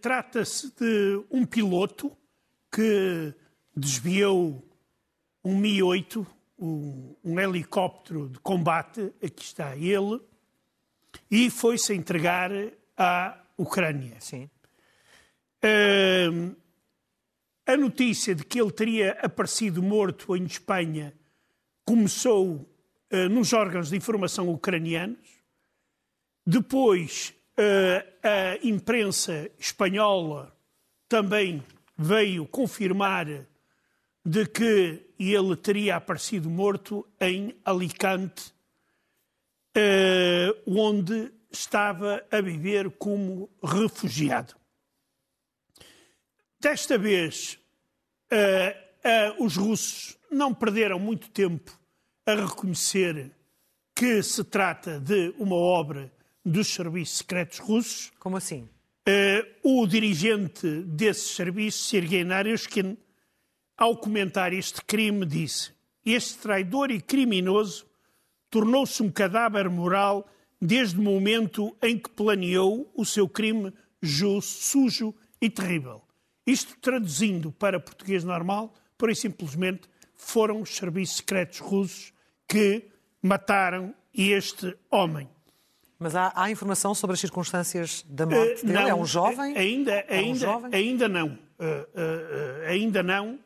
Trata-se 0.00 0.68
trata 0.70 0.84
de 0.84 1.24
um 1.30 1.44
piloto 1.44 2.12
que 2.70 3.34
desviou 3.74 4.62
um 5.44 5.56
Mi-8, 5.56 6.26
um, 6.58 7.14
um, 7.24 7.40
helicóptero 7.40 8.28
de 8.28 8.38
combate, 8.40 9.12
aqui 9.22 9.42
está 9.42 9.76
ele, 9.76 10.20
e 11.30 11.48
foi-se 11.48 11.94
entregar 11.94 12.50
à 12.96 13.38
Ucrânia. 13.56 14.16
Sim. 14.20 14.50
Uh, 15.64 16.54
a 17.68 17.76
notícia 17.76 18.34
de 18.34 18.44
que 18.44 18.58
ele 18.58 18.72
teria 18.72 19.12
aparecido 19.20 19.82
morto 19.82 20.34
em 20.34 20.44
Espanha 20.44 21.12
começou 21.84 22.66
uh, 23.12 23.28
nos 23.28 23.52
órgãos 23.52 23.90
de 23.90 23.96
informação 23.96 24.48
ucranianos. 24.48 25.28
Depois, 26.46 27.34
uh, 27.58 28.08
a 28.22 28.66
imprensa 28.66 29.50
espanhola 29.58 30.50
também 31.06 31.62
veio 31.94 32.46
confirmar 32.46 33.26
de 34.24 34.46
que 34.46 35.06
ele 35.18 35.54
teria 35.54 35.96
aparecido 35.96 36.48
morto 36.48 37.06
em 37.20 37.54
Alicante, 37.64 38.52
eh, 39.74 40.54
onde 40.66 41.32
estava 41.50 42.22
a 42.30 42.40
viver 42.40 42.90
como 42.92 43.48
refugiado. 43.62 44.54
Desta 46.60 46.98
vez, 46.98 47.58
eh, 48.30 48.76
eh, 49.04 49.36
os 49.38 49.56
russos 49.56 50.18
não 50.30 50.52
perderam 50.52 50.98
muito 50.98 51.30
tempo 51.30 51.78
a 52.26 52.34
reconhecer 52.34 53.30
que 53.94 54.22
se 54.22 54.42
trata 54.42 54.98
de 54.98 55.34
uma 55.38 55.54
obra 55.54 56.12
dos 56.44 56.66
serviços 56.68 57.18
secretos 57.18 57.58
russos. 57.58 58.12
Como 58.18 58.36
assim? 58.36 58.68
o 59.62 59.86
dirigente 59.86 60.82
desses 60.82 61.34
serviços, 61.34 61.88
Sergei 61.88 62.24
Naryshkin, 62.24 62.94
ao 63.74 63.96
comentar 63.96 64.52
este 64.52 64.82
crime, 64.84 65.24
disse: 65.24 65.72
Este 66.04 66.36
traidor 66.38 66.90
e 66.90 67.00
criminoso 67.00 67.86
tornou-se 68.50 69.02
um 69.02 69.10
cadáver 69.10 69.70
moral 69.70 70.28
desde 70.60 70.98
o 70.98 71.02
momento 71.02 71.74
em 71.80 71.98
que 71.98 72.10
planeou 72.10 72.92
o 72.94 73.04
seu 73.06 73.28
crime 73.28 73.72
justo, 74.02 74.62
sujo 74.62 75.14
e 75.40 75.48
terrível. 75.48 76.02
Isto 76.48 76.76
traduzindo 76.80 77.52
para 77.52 77.78
português 77.78 78.24
normal, 78.24 78.72
por 78.96 79.10
e 79.10 79.14
simplesmente 79.14 79.88
foram 80.16 80.62
os 80.62 80.74
serviços 80.74 81.18
secretos 81.18 81.58
russos 81.58 82.12
que 82.48 82.88
mataram 83.22 83.94
este 84.14 84.74
homem. 84.90 85.28
Mas 85.98 86.16
há, 86.16 86.32
há 86.34 86.50
informação 86.50 86.94
sobre 86.94 87.14
as 87.14 87.20
circunstâncias 87.20 88.04
da 88.08 88.24
morte 88.24 88.62
uh, 88.62 88.66
dele? 88.66 88.72
Não, 88.72 88.88
é 88.88 88.94
um 88.94 89.04
jovem? 89.04 89.56
Ainda, 89.56 89.92
é 89.92 90.20
um 90.22 90.34
jovem? 90.34 90.70
ainda 90.72 91.08
não. 91.08 91.28
Uh, 91.28 91.32
uh, 91.32 92.66
ainda 92.66 93.02
não. 93.02 93.38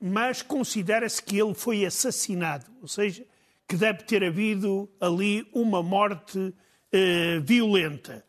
mas 0.00 0.42
considera-se 0.42 1.22
que 1.22 1.38
ele 1.38 1.54
foi 1.54 1.84
assassinado. 1.84 2.66
Ou 2.82 2.88
seja, 2.88 3.24
que 3.68 3.76
deve 3.76 4.02
ter 4.02 4.24
havido 4.24 4.90
ali 5.00 5.46
uma 5.52 5.82
morte 5.82 6.52
eh, 6.96 7.40
violenta. 7.40 8.24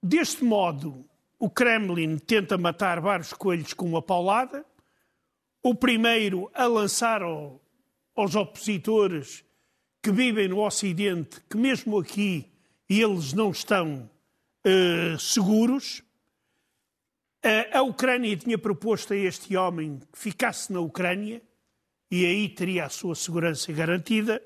Deste 0.00 0.44
modo, 0.44 1.04
o 1.38 1.50
Kremlin 1.50 2.18
tenta 2.18 2.56
matar 2.56 3.00
vários 3.00 3.32
coelhos 3.32 3.74
com 3.74 3.86
uma 3.86 4.00
paulada. 4.00 4.64
O 5.62 5.74
primeiro 5.74 6.50
a 6.54 6.66
lançar 6.66 7.22
ao, 7.22 7.60
aos 8.14 8.34
opositores 8.34 9.44
que 10.02 10.10
vivem 10.10 10.48
no 10.48 10.64
Ocidente, 10.64 11.40
que 11.50 11.56
mesmo 11.56 11.98
aqui 11.98 12.50
eles 12.88 13.32
não 13.32 13.50
estão 13.50 14.08
eh, 14.64 15.16
seguros. 15.18 16.02
A 17.72 17.82
Ucrânia 17.82 18.36
tinha 18.36 18.58
proposto 18.58 19.12
a 19.12 19.16
este 19.16 19.56
homem 19.56 20.00
que 20.12 20.18
ficasse 20.18 20.72
na 20.72 20.80
Ucrânia 20.80 21.40
e 22.10 22.24
aí 22.24 22.48
teria 22.48 22.86
a 22.86 22.88
sua 22.88 23.14
segurança 23.14 23.72
garantida. 23.72 24.42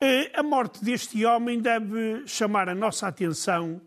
Eh, 0.00 0.30
a 0.34 0.42
morte 0.42 0.82
deste 0.84 1.24
homem 1.24 1.60
deve 1.60 2.26
chamar 2.26 2.68
a 2.68 2.74
nossa 2.74 3.06
atenção 3.08 3.80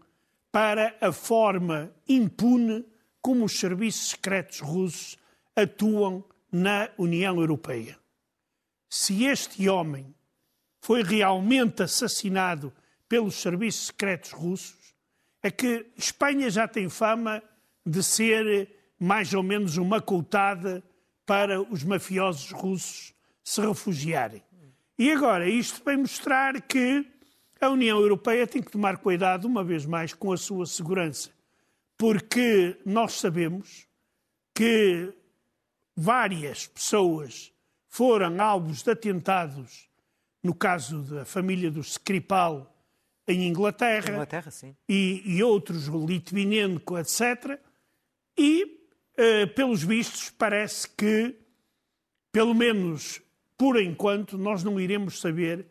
para 0.51 0.95
a 1.01 1.11
forma 1.11 1.91
impune 2.07 2.85
como 3.21 3.45
os 3.45 3.59
serviços 3.59 4.09
secretos 4.11 4.59
russos 4.59 5.17
atuam 5.55 6.23
na 6.51 6.89
União 6.97 7.39
Europeia. 7.39 7.97
Se 8.89 9.25
este 9.25 9.67
homem 9.67 10.15
foi 10.79 11.03
realmente 11.03 11.83
assassinado 11.83 12.73
pelos 13.09 13.35
serviços 13.35 13.87
secretos 13.87 14.31
russos, 14.31 14.95
é 15.43 15.51
que 15.51 15.85
Espanha 15.97 16.49
já 16.49 16.67
tem 16.67 16.89
fama 16.89 17.43
de 17.85 18.01
ser 18.03 18.69
mais 18.99 19.33
ou 19.33 19.43
menos 19.43 19.77
uma 19.77 20.01
coutada 20.01 20.83
para 21.25 21.61
os 21.61 21.83
mafiosos 21.83 22.51
russos 22.51 23.13
se 23.43 23.61
refugiarem. 23.61 24.43
E 24.97 25.11
agora, 25.11 25.47
isto 25.47 25.83
vem 25.85 25.97
mostrar 25.97 26.61
que 26.61 27.05
a 27.59 27.69
União 27.69 27.99
Europeia 27.99 28.47
tem 28.47 28.61
que 28.61 28.71
tomar 28.71 28.97
cuidado, 28.97 29.45
uma 29.45 29.63
vez 29.63 29.85
mais, 29.85 30.13
com 30.13 30.31
a 30.31 30.37
sua 30.37 30.65
segurança. 30.65 31.31
Porque 31.97 32.77
nós 32.85 33.13
sabemos 33.13 33.87
que 34.53 35.13
várias 35.95 36.67
pessoas 36.67 37.51
foram 37.87 38.39
alvos 38.41 38.83
de 38.83 38.91
atentados, 38.91 39.89
no 40.43 40.53
caso 40.53 41.01
da 41.01 41.25
família 41.25 41.71
dos 41.71 41.93
Skripal, 41.93 42.73
em 43.27 43.47
Inglaterra, 43.47 44.13
Inglaterra 44.13 44.51
e, 44.87 45.21
e, 45.25 45.43
outros, 45.43 45.87
Litvinenko, 45.87 46.97
etc. 46.97 47.59
E, 48.37 48.87
eh, 49.17 49.45
pelos 49.47 49.83
vistos, 49.83 50.29
parece 50.29 50.87
que, 50.89 51.35
pelo 52.31 52.53
menos 52.53 53.21
por 53.57 53.81
enquanto, 53.81 54.37
nós 54.37 54.63
não 54.63 54.79
iremos 54.79 55.19
saber 55.19 55.65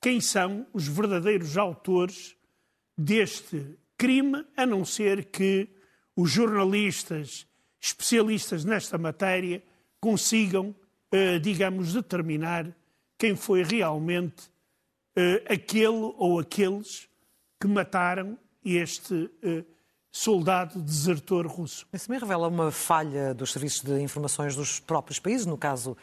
quem 0.00 0.20
são 0.20 0.66
os 0.72 0.88
verdadeiros 0.88 1.56
autores 1.56 2.36
deste 2.96 3.78
crime, 3.96 4.44
a 4.56 4.64
não 4.64 4.84
ser 4.84 5.26
que 5.26 5.68
os 6.16 6.30
jornalistas 6.30 7.46
especialistas 7.80 8.64
nesta 8.64 8.98
matéria 8.98 9.62
consigam, 10.00 10.74
eh, 11.12 11.38
digamos, 11.38 11.92
determinar 11.94 12.74
quem 13.18 13.36
foi 13.36 13.62
realmente 13.62 14.50
eh, 15.16 15.44
aquele 15.48 16.14
ou 16.16 16.38
aqueles 16.38 17.08
que 17.60 17.66
mataram 17.66 18.38
este 18.64 19.30
eh, 19.42 19.64
soldado 20.10 20.80
desertor 20.80 21.46
russo. 21.46 21.86
Isso 21.92 22.06
também 22.06 22.20
revela 22.20 22.48
uma 22.48 22.70
falha 22.70 23.34
dos 23.34 23.52
serviços 23.52 23.82
de 23.82 24.00
informações 24.00 24.56
dos 24.56 24.80
próprios 24.80 25.18
países, 25.18 25.46
no 25.46 25.58
caso 25.58 25.96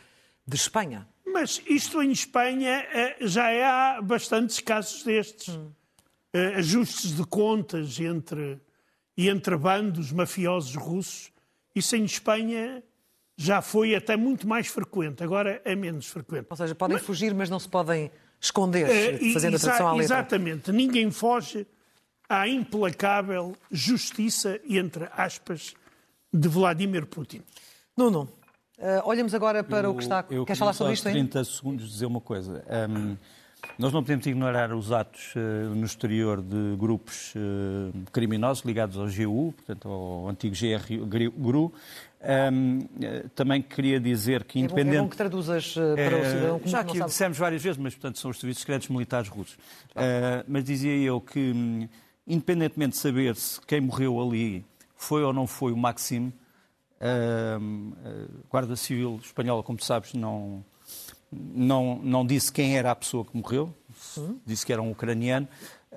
de 0.47 0.55
Espanha. 0.55 1.07
Mas 1.39 1.61
isto 1.67 2.01
em 2.01 2.11
Espanha 2.11 2.83
eh, 2.91 3.17
já 3.21 3.45
há 3.45 4.01
bastantes 4.01 4.59
casos 4.59 5.03
destes. 5.03 5.55
Hum. 5.55 5.71
Ajustes 6.55 7.15
de 7.15 7.23
contas 7.25 7.99
entre, 7.99 8.59
entre 9.15 9.55
bandos 9.55 10.11
mafiosos 10.11 10.75
russos. 10.75 11.31
Isso 11.75 11.95
em 11.95 12.05
Espanha 12.05 12.83
já 13.35 13.61
foi 13.61 13.93
até 13.93 14.17
muito 14.17 14.47
mais 14.47 14.65
frequente, 14.65 15.23
agora 15.23 15.61
é 15.63 15.75
menos 15.75 16.07
frequente. 16.07 16.47
Ou 16.49 16.57
seja, 16.57 16.73
podem 16.73 16.97
mas, 16.97 17.05
fugir, 17.05 17.35
mas 17.35 17.51
não 17.51 17.59
se 17.59 17.69
podem 17.69 18.11
esconder, 18.41 18.87
uh, 18.87 19.33
fazendo 19.33 19.57
a 19.57 19.59
tradução 19.59 19.87
à 19.87 19.91
letra. 19.91 20.05
Exatamente. 20.05 20.71
Ninguém 20.71 21.11
foge 21.11 21.67
à 22.27 22.47
implacável 22.47 23.55
justiça, 23.71 24.59
entre 24.67 25.07
aspas, 25.11 25.75
de 26.33 26.47
Vladimir 26.47 27.05
Putin. 27.05 27.43
Nuno, 27.95 28.27
Uh, 28.77 29.01
olhamos 29.05 29.33
agora 29.33 29.63
para 29.63 29.87
eu, 29.87 29.91
o 29.91 29.95
que 29.95 30.03
está. 30.03 30.23
Eu 30.29 30.45
Queres 30.45 30.59
falar 30.59 30.73
sobre 30.73 30.93
isto 30.93 31.09
30 31.09 31.43
segundos 31.45 31.89
dizer 31.89 32.05
uma 32.05 32.21
coisa. 32.21 32.63
Um, 32.89 33.17
nós 33.75 33.91
não 33.91 34.03
podemos 34.03 34.25
ignorar 34.27 34.71
os 34.71 34.91
atos 34.91 35.33
uh, 35.35 35.73
no 35.73 35.83
exterior 35.83 36.43
de 36.43 36.75
grupos 36.77 37.33
uh, 37.35 37.91
criminosos 38.11 38.63
ligados 38.63 38.95
ao 38.95 39.07
GU, 39.07 39.51
portanto 39.53 39.89
ao 39.89 40.29
antigo 40.29 40.55
GRU. 41.35 41.73
Um, 42.21 42.87
também 43.33 43.63
queria 43.63 43.99
dizer 43.99 44.43
que 44.43 44.59
independente... 44.59 44.95
É 44.95 44.99
bom, 44.99 44.99
é 44.99 45.03
bom 45.05 45.09
que 45.09 45.17
traduzas 45.17 45.73
para 45.73 46.17
o 46.17 46.25
cidadão 46.25 46.59
como 46.59 46.71
Já 46.71 46.83
que 46.83 47.03
dissemos 47.03 47.37
várias 47.37 47.63
vezes, 47.63 47.77
mas 47.79 47.95
portanto 47.95 48.19
são 48.19 48.29
os 48.29 48.39
serviços 48.39 48.61
secretos 48.61 48.89
militares 48.89 49.27
russos. 49.27 49.57
mas 50.47 50.63
dizia 50.63 50.95
eu 50.97 51.19
que, 51.19 51.39
um, 51.39 51.89
independentemente 52.27 52.91
de 52.91 52.97
saber 52.97 53.35
se 53.35 53.59
quem 53.61 53.81
morreu 53.81 54.21
ali 54.21 54.63
foi 54.95 55.23
ou 55.23 55.33
não 55.33 55.47
foi 55.47 55.71
o 55.71 55.77
Maxime, 55.77 56.31
a 56.99 57.59
Guarda 58.49 58.75
Civil 58.75 59.19
Espanhola, 59.23 59.63
como 59.63 59.81
sabes, 59.83 60.13
não, 60.13 60.63
não, 61.31 61.99
não 62.03 62.25
disse 62.25 62.51
quem 62.51 62.77
era 62.77 62.91
a 62.91 62.95
pessoa 62.95 63.25
que 63.25 63.35
morreu, 63.35 63.73
disse 64.45 64.65
que 64.65 64.73
era 64.73 64.81
um 64.81 64.91
ucraniano. 64.91 65.47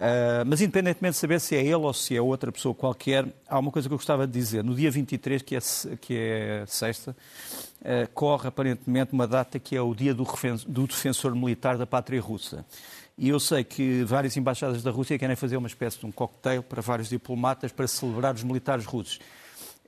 Uh, 0.00 0.46
mas 0.46 0.62
independentemente 0.62 1.12
de 1.12 1.18
saber 1.18 1.38
se 1.40 1.54
é 1.54 1.60
ele 1.60 1.74
ou 1.74 1.92
se 1.92 2.16
é 2.16 2.22
outra 2.22 2.50
pessoa 2.50 2.74
qualquer, 2.74 3.26
há 3.46 3.58
uma 3.58 3.70
coisa 3.70 3.86
que 3.86 3.92
eu 3.92 3.98
gostava 3.98 4.26
de 4.26 4.32
dizer. 4.32 4.64
No 4.64 4.74
dia 4.74 4.90
23, 4.90 5.42
que 5.42 5.56
é, 5.56 5.60
que 6.00 6.16
é 6.16 6.64
sexta, 6.66 7.14
uh, 7.80 8.08
corre 8.14 8.48
aparentemente 8.48 9.12
uma 9.12 9.26
data 9.26 9.58
que 9.58 9.76
é 9.76 9.82
o 9.82 9.94
dia 9.94 10.14
do, 10.14 10.24
do 10.66 10.86
defensor 10.86 11.34
militar 11.34 11.76
da 11.76 11.86
pátria 11.86 12.20
russa. 12.20 12.64
E 13.18 13.28
eu 13.28 13.38
sei 13.38 13.62
que 13.62 14.02
várias 14.04 14.34
embaixadas 14.38 14.82
da 14.82 14.90
Rússia 14.90 15.18
querem 15.18 15.36
fazer 15.36 15.58
uma 15.58 15.68
espécie 15.68 15.98
de 15.98 16.06
um 16.06 16.12
cocktail 16.12 16.62
para 16.62 16.80
vários 16.80 17.10
diplomatas 17.10 17.70
para 17.70 17.86
celebrar 17.86 18.34
os 18.34 18.42
militares 18.42 18.86
russos. 18.86 19.18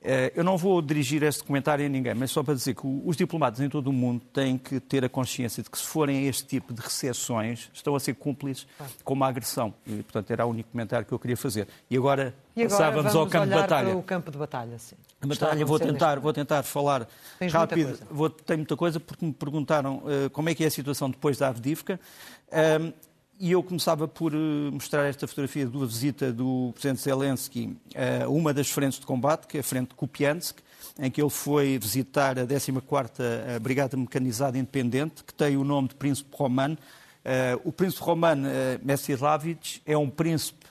Eh, 0.05 0.33
eu 0.35 0.43
não 0.43 0.57
vou 0.57 0.81
dirigir 0.81 1.23
este 1.23 1.41
comentário 1.43 1.85
a 1.85 1.89
ninguém, 1.89 2.13
mas 2.13 2.29
só 2.29 2.43
para 2.43 2.53
dizer 2.53 2.75
que 2.75 2.81
os 2.83 3.15
diplomatas 3.15 3.61
em 3.61 3.69
todo 3.69 3.87
o 3.87 3.93
mundo 3.93 4.21
têm 4.33 4.57
que 4.57 4.79
ter 4.81 5.05
a 5.05 5.09
consciência 5.09 5.63
de 5.63 5.69
que 5.69 5.77
se 5.77 5.85
forem 5.85 6.25
a 6.25 6.29
este 6.29 6.45
tipo 6.45 6.73
de 6.73 6.81
recepções, 6.81 7.69
estão 7.73 7.95
a 7.95 7.99
ser 7.99 8.13
cúmplices 8.15 8.67
com 9.01 9.13
uma 9.13 9.27
agressão. 9.27 9.73
E, 9.87 10.03
portanto, 10.03 10.29
era 10.31 10.45
o 10.45 10.49
único 10.49 10.69
comentário 10.71 11.05
que 11.05 11.13
eu 11.13 11.19
queria 11.19 11.37
fazer. 11.37 11.69
E 11.89 11.95
agora, 11.95 12.35
e 12.53 12.63
agora 12.63 12.77
passávamos 12.77 13.15
ao 13.15 13.27
campo 13.27 13.47
de 13.47 13.53
batalha. 13.55 13.89
Para 13.89 13.97
o 13.97 14.03
campo 14.03 14.29
de 14.29 14.37
batalha, 14.37 14.77
sim. 14.77 14.95
A 15.21 15.25
batalha, 15.25 15.65
vou 15.65 15.79
tentar, 15.79 16.19
vou 16.19 16.33
tentar 16.33 16.63
falar 16.63 17.07
Tens 17.39 17.53
rápido. 17.53 17.87
Muita 17.87 18.05
vou, 18.11 18.29
tenho 18.29 18.59
muita 18.59 18.75
coisa, 18.75 18.99
porque 18.99 19.25
me 19.25 19.31
perguntaram 19.31 19.99
uh, 19.99 20.29
como 20.31 20.49
é 20.49 20.55
que 20.55 20.65
é 20.65 20.67
a 20.67 20.71
situação 20.71 21.09
depois 21.09 21.37
da 21.37 21.47
Avdivka. 21.47 21.97
Um, 22.51 22.91
e 23.39 23.51
eu 23.51 23.63
começava 23.63 24.07
por 24.07 24.33
eh, 24.33 24.37
mostrar 24.71 25.05
esta 25.05 25.27
fotografia 25.27 25.65
da 25.65 25.85
visita 25.85 26.31
do 26.31 26.71
Presidente 26.73 27.01
Zelensky 27.01 27.75
a 28.23 28.29
uma 28.29 28.53
das 28.53 28.69
frentes 28.69 28.99
de 28.99 29.05
combate, 29.05 29.47
que 29.47 29.57
é 29.57 29.59
a 29.59 29.63
frente 29.63 29.89
de 29.89 29.95
Kupiansk. 29.95 30.59
em 30.99 31.09
que 31.09 31.21
ele 31.21 31.29
foi 31.29 31.77
visitar 31.79 32.37
a 32.37 32.45
14ª 32.45 33.59
Brigada 33.59 33.97
Mecanizada 33.97 34.57
Independente, 34.57 35.23
que 35.23 35.33
tem 35.33 35.57
o 35.57 35.63
nome 35.63 35.87
de 35.89 35.95
Príncipe 35.95 36.29
Romano. 36.35 36.77
O 37.63 37.71
Príncipe 37.71 38.03
Romano 38.03 38.47
Messiaslavich 38.83 39.81
é 39.85 39.97
um 39.97 40.09
príncipe 40.09 40.65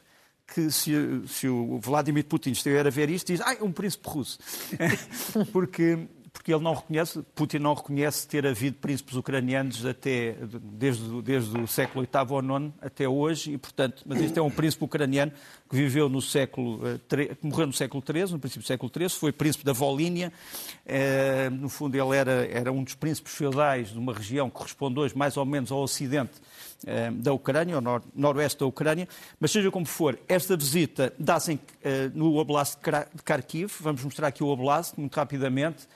que 0.46 0.70
se, 0.70 0.92
se, 1.26 1.48
o 1.48 1.78
Vladimir 1.80 2.24
Putin 2.24 2.50
estiver 2.50 2.86
a 2.86 2.90
ver 2.90 3.10
isto, 3.10 3.32
diz, 3.32 3.40
ah, 3.40 3.54
é 3.54 3.62
um 3.62 3.72
príncipe 3.72 4.08
russo. 4.08 4.38
Porque 5.52 6.06
porque 6.32 6.52
ele 6.52 6.62
não 6.62 6.74
reconhece, 6.74 7.22
Putin 7.34 7.58
não 7.58 7.74
reconhece 7.74 8.26
ter 8.26 8.46
havido 8.46 8.76
príncipes 8.78 9.14
ucranianos 9.14 9.84
até, 9.84 10.34
desde, 10.60 11.22
desde 11.22 11.58
o 11.58 11.66
século 11.66 12.04
VIII 12.04 12.26
ou 12.30 12.40
IX 12.42 12.72
até 12.80 13.06
hoje, 13.06 13.52
e, 13.52 13.58
portanto, 13.58 14.02
mas 14.06 14.20
este 14.20 14.38
é 14.38 14.42
um 14.42 14.50
príncipe 14.50 14.82
ucraniano 14.84 15.30
que 15.68 15.76
viveu 15.76 16.08
no 16.08 16.22
século, 16.22 16.80
eh, 16.86 17.26
que 17.34 17.46
morreu 17.46 17.66
no 17.66 17.72
século 17.72 18.02
XIII, 18.02 18.32
no 18.32 18.38
princípio 18.38 18.62
do 18.62 18.66
século 18.66 18.90
XIII, 18.92 19.10
foi 19.10 19.30
príncipe 19.30 19.64
da 19.64 19.72
Volínia, 19.72 20.32
eh, 20.86 21.50
no 21.50 21.68
fundo 21.68 21.94
ele 21.94 22.16
era, 22.16 22.46
era 22.46 22.72
um 22.72 22.82
dos 22.82 22.94
príncipes 22.94 23.34
feudais 23.34 23.90
de 23.90 23.98
uma 23.98 24.14
região 24.14 24.48
que 24.48 24.56
corresponde 24.56 24.98
hoje 24.98 25.16
mais 25.16 25.36
ou 25.36 25.44
menos 25.44 25.70
ao 25.70 25.80
ocidente 25.80 26.32
eh, 26.86 27.10
da 27.10 27.32
Ucrânia, 27.32 27.74
ao 27.74 27.80
nor 27.82 28.02
noroeste 28.14 28.58
da 28.60 28.66
Ucrânia, 28.66 29.06
mas 29.38 29.50
seja 29.50 29.70
como 29.70 29.84
for, 29.84 30.18
esta 30.26 30.56
visita 30.56 31.12
dá-se 31.18 31.60
no 32.14 32.36
Oblast 32.36 32.78
de 33.14 33.22
Kharkiv, 33.22 33.70
vamos 33.80 34.02
mostrar 34.02 34.28
aqui 34.28 34.42
o 34.42 34.48
Oblast 34.48 34.98
muito 34.98 35.14
rapidamente, 35.14 35.86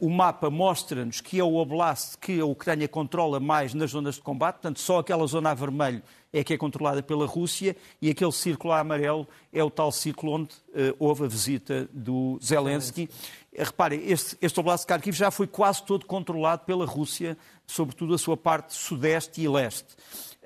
o 0.00 0.08
mapa 0.08 0.48
mostra-nos 0.48 1.20
que 1.20 1.38
é 1.38 1.44
o 1.44 1.56
Oblast 1.56 2.16
que 2.18 2.40
a 2.40 2.46
Ucrânia 2.46 2.88
controla 2.88 3.38
mais 3.38 3.74
nas 3.74 3.90
zonas 3.90 4.14
de 4.14 4.22
combate, 4.22 4.54
portanto, 4.54 4.80
só 4.80 4.98
aquela 4.98 5.26
zona 5.26 5.50
a 5.50 5.54
vermelho 5.54 6.02
é 6.32 6.44
que 6.44 6.52
é 6.52 6.58
controlada 6.58 7.02
pela 7.02 7.26
Rússia 7.26 7.76
e 8.00 8.10
aquele 8.10 8.32
círculo 8.32 8.72
a 8.72 8.80
amarelo 8.80 9.26
é 9.52 9.62
o 9.62 9.70
tal 9.70 9.90
círculo 9.90 10.32
onde 10.32 10.54
uh, 10.68 10.94
houve 10.98 11.24
a 11.24 11.28
visita 11.28 11.88
do 11.92 12.38
Zelensky. 12.42 13.08
Uh, 13.52 13.64
reparem, 13.64 14.02
este, 14.04 14.36
este 14.40 14.60
Oblast 14.60 14.84
de 14.84 14.88
Kharkiv 14.92 15.16
já 15.16 15.30
foi 15.30 15.46
quase 15.46 15.82
todo 15.82 16.06
controlado 16.06 16.64
pela 16.64 16.84
Rússia, 16.84 17.36
sobretudo 17.66 18.14
a 18.14 18.18
sua 18.18 18.36
parte 18.36 18.74
sudeste 18.74 19.40
e 19.40 19.48
leste. 19.48 19.96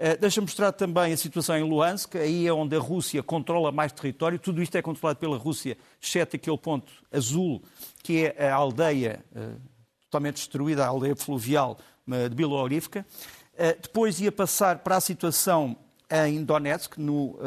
Uh, 0.02 0.18
Deixa-me 0.20 0.46
mostrar 0.46 0.72
também 0.72 1.12
a 1.12 1.16
situação 1.16 1.56
em 1.56 1.62
Luhansk, 1.62 2.16
aí 2.16 2.44
é 2.44 2.52
onde 2.52 2.74
a 2.74 2.80
Rússia 2.80 3.22
controla 3.22 3.70
mais 3.70 3.92
território. 3.92 4.36
Tudo 4.36 4.60
isto 4.60 4.74
é 4.74 4.82
controlado 4.82 5.20
pela 5.20 5.36
Rússia, 5.36 5.78
exceto 6.00 6.34
aquele 6.34 6.58
ponto 6.58 6.92
azul 7.12 7.62
que 8.02 8.26
é 8.36 8.50
a 8.50 8.54
aldeia 8.56 9.24
uh, 9.30 9.60
totalmente 10.10 10.38
destruída, 10.38 10.84
a 10.84 10.88
aldeia 10.88 11.14
fluvial 11.14 11.78
uh, 12.08 12.28
de 12.28 12.34
Biloorivka. 12.34 13.06
Depois 13.80 14.18
ia 14.18 14.32
passar 14.32 14.78
para 14.78 14.96
a 14.96 15.00
situação 15.00 15.76
em 16.26 16.42
Donetsk, 16.42 16.96
no, 16.96 17.38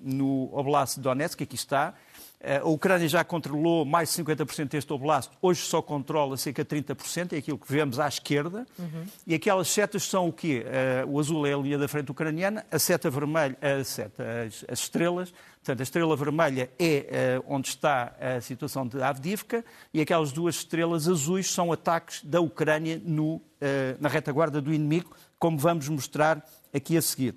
no 0.00 0.48
Oblast 0.56 0.96
de 0.96 1.02
Donetsk, 1.02 1.42
aqui 1.42 1.56
está, 1.56 1.94
a 2.40 2.66
Ucrânia 2.68 3.08
já 3.08 3.24
controlou 3.24 3.84
mais 3.84 4.10
de 4.10 4.22
50% 4.22 4.68
deste 4.68 4.92
oblast, 4.92 5.30
hoje 5.42 5.60
só 5.62 5.82
controla 5.82 6.36
cerca 6.36 6.64
de 6.64 6.82
30%, 6.82 7.32
é 7.32 7.38
aquilo 7.38 7.58
que 7.58 7.70
vemos 7.70 7.98
à 7.98 8.06
esquerda. 8.06 8.64
Uhum. 8.78 9.04
E 9.26 9.34
aquelas 9.34 9.68
setas 9.68 10.04
são 10.04 10.28
o 10.28 10.32
quê? 10.32 10.64
Uh, 11.04 11.10
o 11.10 11.18
azul 11.18 11.46
é 11.46 11.52
a 11.52 11.56
linha 11.56 11.76
da 11.76 11.88
frente 11.88 12.10
ucraniana, 12.10 12.64
a 12.70 12.78
seta 12.78 13.10
vermelha, 13.10 13.58
a 13.60 13.82
seta, 13.82 14.24
as, 14.46 14.64
as 14.68 14.80
estrelas. 14.80 15.32
Portanto, 15.56 15.80
a 15.80 15.82
estrela 15.82 16.16
vermelha 16.16 16.70
é 16.78 17.40
uh, 17.40 17.54
onde 17.54 17.68
está 17.68 18.14
a 18.20 18.40
situação 18.40 18.86
de 18.86 19.02
Avdivka 19.02 19.64
e 19.92 20.00
aquelas 20.00 20.30
duas 20.30 20.56
estrelas 20.56 21.08
azuis 21.08 21.50
são 21.50 21.72
ataques 21.72 22.22
da 22.22 22.40
Ucrânia 22.40 23.00
no, 23.04 23.42
na 23.98 24.08
retaguarda 24.08 24.60
do 24.62 24.72
inimigo, 24.72 25.10
como 25.38 25.58
vamos 25.58 25.88
mostrar 25.88 26.44
aqui 26.72 26.96
a 26.96 27.02
seguir. 27.02 27.34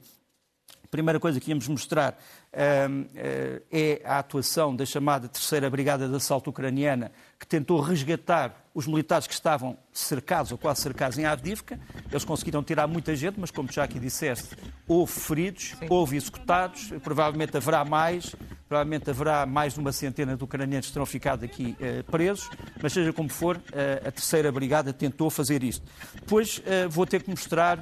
A 0.83 0.87
primeira 0.87 1.19
coisa 1.19 1.39
que 1.39 1.49
íamos 1.49 1.67
mostrar 1.67 2.17
é 2.53 4.01
a 4.03 4.19
atuação 4.19 4.75
da 4.75 4.85
chamada 4.85 5.27
Terceira 5.27 5.69
Brigada 5.69 6.07
de 6.07 6.15
Assalto 6.15 6.49
Ucraniana, 6.49 7.11
que 7.39 7.47
tentou 7.47 7.79
resgatar 7.79 8.61
os 8.73 8.87
militares 8.87 9.27
que 9.27 9.33
estavam 9.33 9.77
cercados 9.91 10.51
ou 10.51 10.57
quase 10.57 10.81
cercados 10.81 11.17
em 11.17 11.25
Avdivka. 11.25 11.79
Eles 12.09 12.23
conseguiram 12.23 12.63
tirar 12.63 12.87
muita 12.87 13.15
gente, 13.15 13.39
mas 13.39 13.51
como 13.51 13.71
já 13.71 13.83
aqui 13.83 13.99
disseste, 13.99 14.55
houve 14.87 15.11
feridos, 15.11 15.75
Sim. 15.79 15.87
houve 15.89 16.17
executados, 16.17 16.89
provavelmente 17.03 17.55
haverá 17.57 17.83
mais, 17.83 18.35
provavelmente 18.67 19.09
haverá 19.09 19.45
mais 19.45 19.73
de 19.73 19.79
uma 19.79 19.91
centena 19.91 20.37
de 20.37 20.43
ucranianos 20.43 20.87
que 20.87 20.93
terão 20.93 21.05
ficado 21.05 21.43
aqui 21.43 21.75
eh, 21.79 22.03
presos, 22.03 22.49
mas 22.81 22.93
seja 22.93 23.11
como 23.11 23.27
for, 23.29 23.59
eh, 23.73 24.01
a 24.05 24.11
Terceira 24.11 24.51
Brigada 24.51 24.93
tentou 24.93 25.29
fazer 25.29 25.63
isto. 25.63 25.85
Depois 26.15 26.61
vou 26.89 27.05
ter 27.05 27.23
que 27.23 27.29
mostrar 27.29 27.79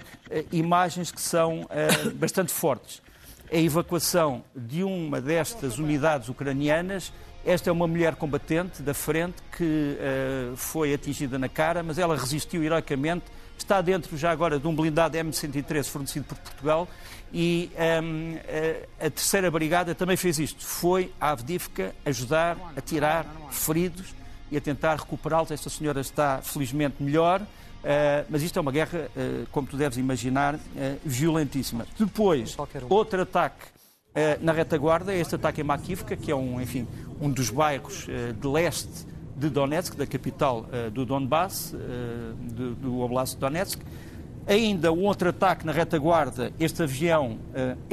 imagens 0.52 1.12
que 1.12 1.22
são 1.22 1.68
bastante 2.16 2.52
fortes 2.52 3.02
a 3.52 3.58
evacuação 3.58 4.44
de 4.56 4.84
uma 4.84 5.20
destas 5.20 5.80
unidades 5.80 6.30
ucranianas. 6.30 7.12
Esta 7.46 7.70
é 7.70 7.74
uma 7.74 7.88
mulher 7.88 8.16
combatente 8.16 8.84
da 8.84 8.94
frente 8.94 9.36
que 9.56 9.98
uh, 9.98 10.56
foi 10.56 10.94
atingida 10.94 11.40
na 11.40 11.50
cara, 11.50 11.82
mas 11.82 11.98
ela 11.98 12.16
resistiu 12.16 12.64
heroicamente. 12.64 13.26
Está 13.58 13.82
dentro 13.82 14.18
já 14.18 14.32
agora 14.32 14.60
de 14.60 14.68
um 14.68 14.76
blindado 14.76 15.18
M113 15.18 15.86
fornecido 15.86 16.26
por 16.26 16.38
Portugal 16.38 16.88
e 17.34 17.70
um, 17.74 17.82
ehm, 17.82 18.38
a, 18.38 18.52
eh, 18.52 18.88
a 19.00 19.10
terceira 19.10 19.52
brigada 19.52 19.94
também 19.94 20.16
fez 20.16 20.40
isto. 20.40 20.66
Foi 20.66 21.12
à 21.20 21.32
Avdivka 21.32 21.94
ajudar 22.06 22.58
a 22.76 22.82
tirar 22.82 23.26
feridos 23.52 24.16
e 24.50 24.56
a 24.56 24.62
tentar 24.62 24.96
recuperá-los. 24.96 25.52
Esta 25.52 25.70
senhora 25.70 26.00
está 26.00 26.42
felizmente 26.42 27.04
melhor. 27.04 27.42
Uh, 27.80 28.26
mas 28.30 28.44
isto 28.44 28.60
é 28.60 28.62
uma 28.62 28.72
guerra, 28.72 29.10
uh, 29.16 29.48
como 29.52 29.68
tu 29.68 29.78
deves 29.78 29.98
imaginar, 29.98 30.56
uh, 30.56 30.60
violentíssima. 31.06 31.86
Depois, 31.98 32.58
outro 32.90 33.22
ataque 33.22 33.80
na 34.42 34.52
retaguarda, 34.52 35.14
este 35.14 35.36
ataque 35.36 35.62
em 35.62 35.64
Makivka, 35.64 36.18
que 36.18 36.30
é 36.30 36.36
um, 36.36 36.60
enfim, 36.60 36.86
um 37.22 37.30
dos 37.30 37.50
bairros 37.50 38.06
de 38.38 38.48
leste 38.48 39.06
de 39.38 39.50
Donetsk, 39.50 39.96
da 39.96 40.06
capital 40.06 40.66
do 40.92 41.06
Donbass, 41.06 41.74
do, 42.52 42.76
do 42.76 43.00
Oblast 43.00 43.36
de 43.36 43.40
Donetsk. 43.40 43.80
Ainda 44.46 44.92
um 44.92 45.06
outro 45.06 45.30
ataque 45.30 45.66
na 45.66 45.72
retaguarda, 45.72 46.52
este 46.60 46.84
avião 46.84 47.38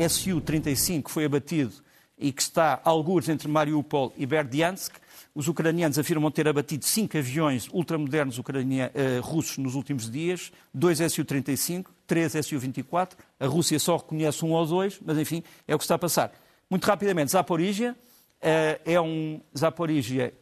Su-35 0.09 1.11
foi 1.11 1.27
abatido 1.27 1.75
e 2.19 2.33
que 2.33 2.43
está 2.43 2.81
a 2.85 2.91
algures 2.91 3.29
entre 3.29 3.47
Mariupol 3.47 4.13
e 4.17 4.27
Berdiansk. 4.27 4.95
Os 5.37 5.49
ucranianos 5.49 5.99
afirmam 5.99 6.31
ter 6.31 6.49
abatido 6.49 6.87
cinco 6.87 7.19
aviões 7.19 7.69
ultramodernos 7.71 8.39
ucrania, 8.39 8.91
uh, 8.95 9.21
russos 9.21 9.59
nos 9.59 9.75
últimos 9.75 10.11
dias, 10.11 10.51
dois 10.73 10.97
Su-35, 10.97 11.89
três 12.07 12.33
Su-24. 12.33 13.11
A 13.39 13.47
Rússia 13.47 13.79
só 13.79 13.99
reconhece 13.99 14.43
um 14.47 14.53
ou 14.53 14.65
dois, 14.65 14.99
mas 15.05 15.19
enfim, 15.19 15.43
é 15.69 15.75
o 15.75 15.79
que 15.79 15.85
está 15.85 15.97
a 15.97 15.99
passar. 15.99 16.33
Muito 16.71 16.87
rapidamente, 16.87 17.33
Zaporizhia 17.33 17.93
uh, 17.93 18.81
é 18.83 18.99
um 18.99 19.43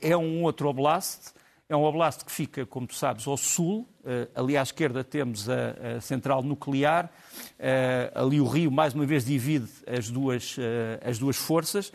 é 0.01 0.17
um 0.17 0.45
outro 0.45 0.69
oblast. 0.69 1.33
É 1.69 1.75
um 1.75 1.83
oblast 1.83 2.25
que 2.25 2.31
fica, 2.31 2.65
como 2.65 2.87
tu 2.87 2.95
sabes, 2.95 3.27
ao 3.27 3.37
sul. 3.37 3.89
Uh, 4.05 4.31
ali 4.33 4.57
à 4.57 4.63
esquerda 4.63 5.03
temos 5.03 5.51
a, 5.51 5.97
a 5.97 6.01
central 6.01 6.41
nuclear. 6.45 7.11
Uh, 7.59 8.13
ali 8.15 8.41
o 8.41 8.47
rio, 8.47 8.71
mais 8.71 8.95
uma 8.95 9.05
vez, 9.05 9.25
divide 9.25 9.69
as 9.89 10.09
duas, 10.09 10.57
as 11.05 11.19
duas 11.19 11.35
forças. 11.37 11.93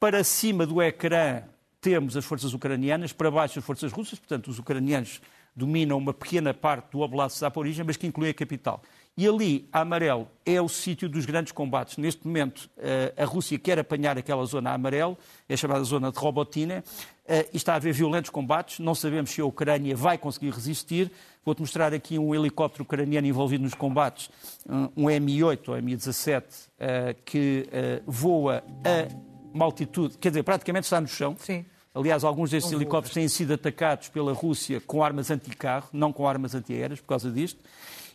Para 0.00 0.24
cima 0.24 0.66
do 0.66 0.82
ecrã 0.82 1.44
temos 1.80 2.16
as 2.16 2.24
forças 2.24 2.54
ucranianas, 2.54 3.12
para 3.12 3.30
baixo 3.30 3.58
as 3.58 3.64
forças 3.64 3.92
russas, 3.92 4.18
portanto, 4.18 4.48
os 4.48 4.58
ucranianos 4.58 5.20
dominam 5.54 5.98
uma 5.98 6.14
pequena 6.14 6.54
parte 6.54 6.92
do 6.92 7.00
Oblast 7.00 7.34
de 7.34 7.40
Zaporizhia, 7.40 7.84
mas 7.84 7.96
que 7.96 8.06
inclui 8.06 8.30
a 8.30 8.34
capital. 8.34 8.80
E 9.16 9.26
ali, 9.26 9.68
a 9.72 9.80
amarelo, 9.80 10.28
é 10.46 10.62
o 10.62 10.68
sítio 10.68 11.08
dos 11.08 11.26
grandes 11.26 11.50
combates. 11.50 11.96
Neste 11.96 12.24
momento, 12.24 12.70
eh, 12.78 13.12
a 13.16 13.24
Rússia 13.24 13.58
quer 13.58 13.76
apanhar 13.76 14.16
aquela 14.16 14.44
zona 14.44 14.72
amarelo, 14.72 15.18
é 15.48 15.56
chamada 15.56 15.82
zona 15.82 16.12
de 16.12 16.18
Robotina, 16.20 16.84
eh, 17.26 17.48
e 17.52 17.56
está 17.56 17.72
a 17.72 17.76
haver 17.76 17.92
violentos 17.92 18.30
combates. 18.30 18.78
Não 18.78 18.94
sabemos 18.94 19.30
se 19.30 19.40
a 19.40 19.44
Ucrânia 19.44 19.96
vai 19.96 20.16
conseguir 20.16 20.50
resistir. 20.50 21.10
Vou-te 21.44 21.60
mostrar 21.60 21.92
aqui 21.92 22.16
um 22.16 22.32
helicóptero 22.32 22.84
ucraniano 22.84 23.26
envolvido 23.26 23.64
nos 23.64 23.74
combates, 23.74 24.30
um 24.96 25.06
Mi-8 25.06 25.68
ou 25.70 25.82
Mi-17, 25.82 26.44
eh, 26.78 27.16
que 27.24 27.68
voa 28.06 28.62
a 28.84 29.27
uma 29.58 29.64
altitude, 29.64 30.16
quer 30.18 30.28
dizer, 30.28 30.44
praticamente 30.44 30.84
está 30.84 31.00
no 31.00 31.08
chão. 31.08 31.36
Sim. 31.38 31.64
Aliás, 31.94 32.22
alguns 32.22 32.50
destes 32.50 32.72
helicópteros 32.72 33.14
têm 33.14 33.26
sido 33.26 33.54
atacados 33.54 34.08
pela 34.08 34.32
Rússia 34.32 34.80
com 34.80 35.02
armas 35.02 35.30
anticarro, 35.32 35.88
não 35.92 36.12
com 36.12 36.28
armas 36.28 36.54
antiaéreas, 36.54 37.00
por 37.00 37.08
causa 37.08 37.30
disto. 37.30 37.58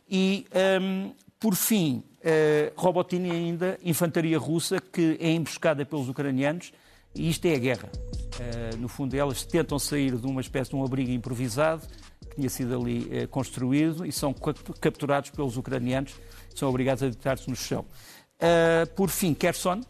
E, 0.10 0.45
um, 0.82 1.12
por 1.38 1.56
fim, 1.56 2.01
uh, 2.19 2.71
Robotini 2.77 3.29
ainda, 3.29 3.77
infantaria 3.84 4.38
russa, 4.38 4.79
que 4.79 5.17
é 5.19 5.32
emboscada 5.32 5.86
pelos 5.86 6.08
ucranianos, 6.08 6.71
e 7.13 7.29
isto 7.29 7.45
é 7.45 7.56
a 7.56 7.60
guerra. 7.60 7.89
Uh, 7.93 8.77
no 8.77 8.88
fundo, 8.88 9.15
elas 9.15 9.43
tentam 9.43 9.77
sair 9.77 10.15
de 10.15 10.25
uma 10.25 10.39
espécie 10.39 10.69
de 10.69 10.77
um 10.77 10.86
abrigo 10.86 11.12
improvisado, 11.12 11.86
que 12.29 12.36
tinha 12.36 12.49
sido 12.49 12.79
ali 12.79 12.99
uh, 13.23 13.27
construído, 13.27 14.06
e 14.06 14.12
são 14.13 14.34
capturados 14.79 15.29
pelos 15.32 15.58
ucranianos, 15.58 16.13
são 16.56 16.69
obrigados 16.69 17.03
a 17.03 17.08
deitar-se 17.08 17.49
no 17.49 17.56
chão. 17.56 17.84
Por 18.95 19.10
fim, 19.10 19.34
Kherson, 19.34 19.82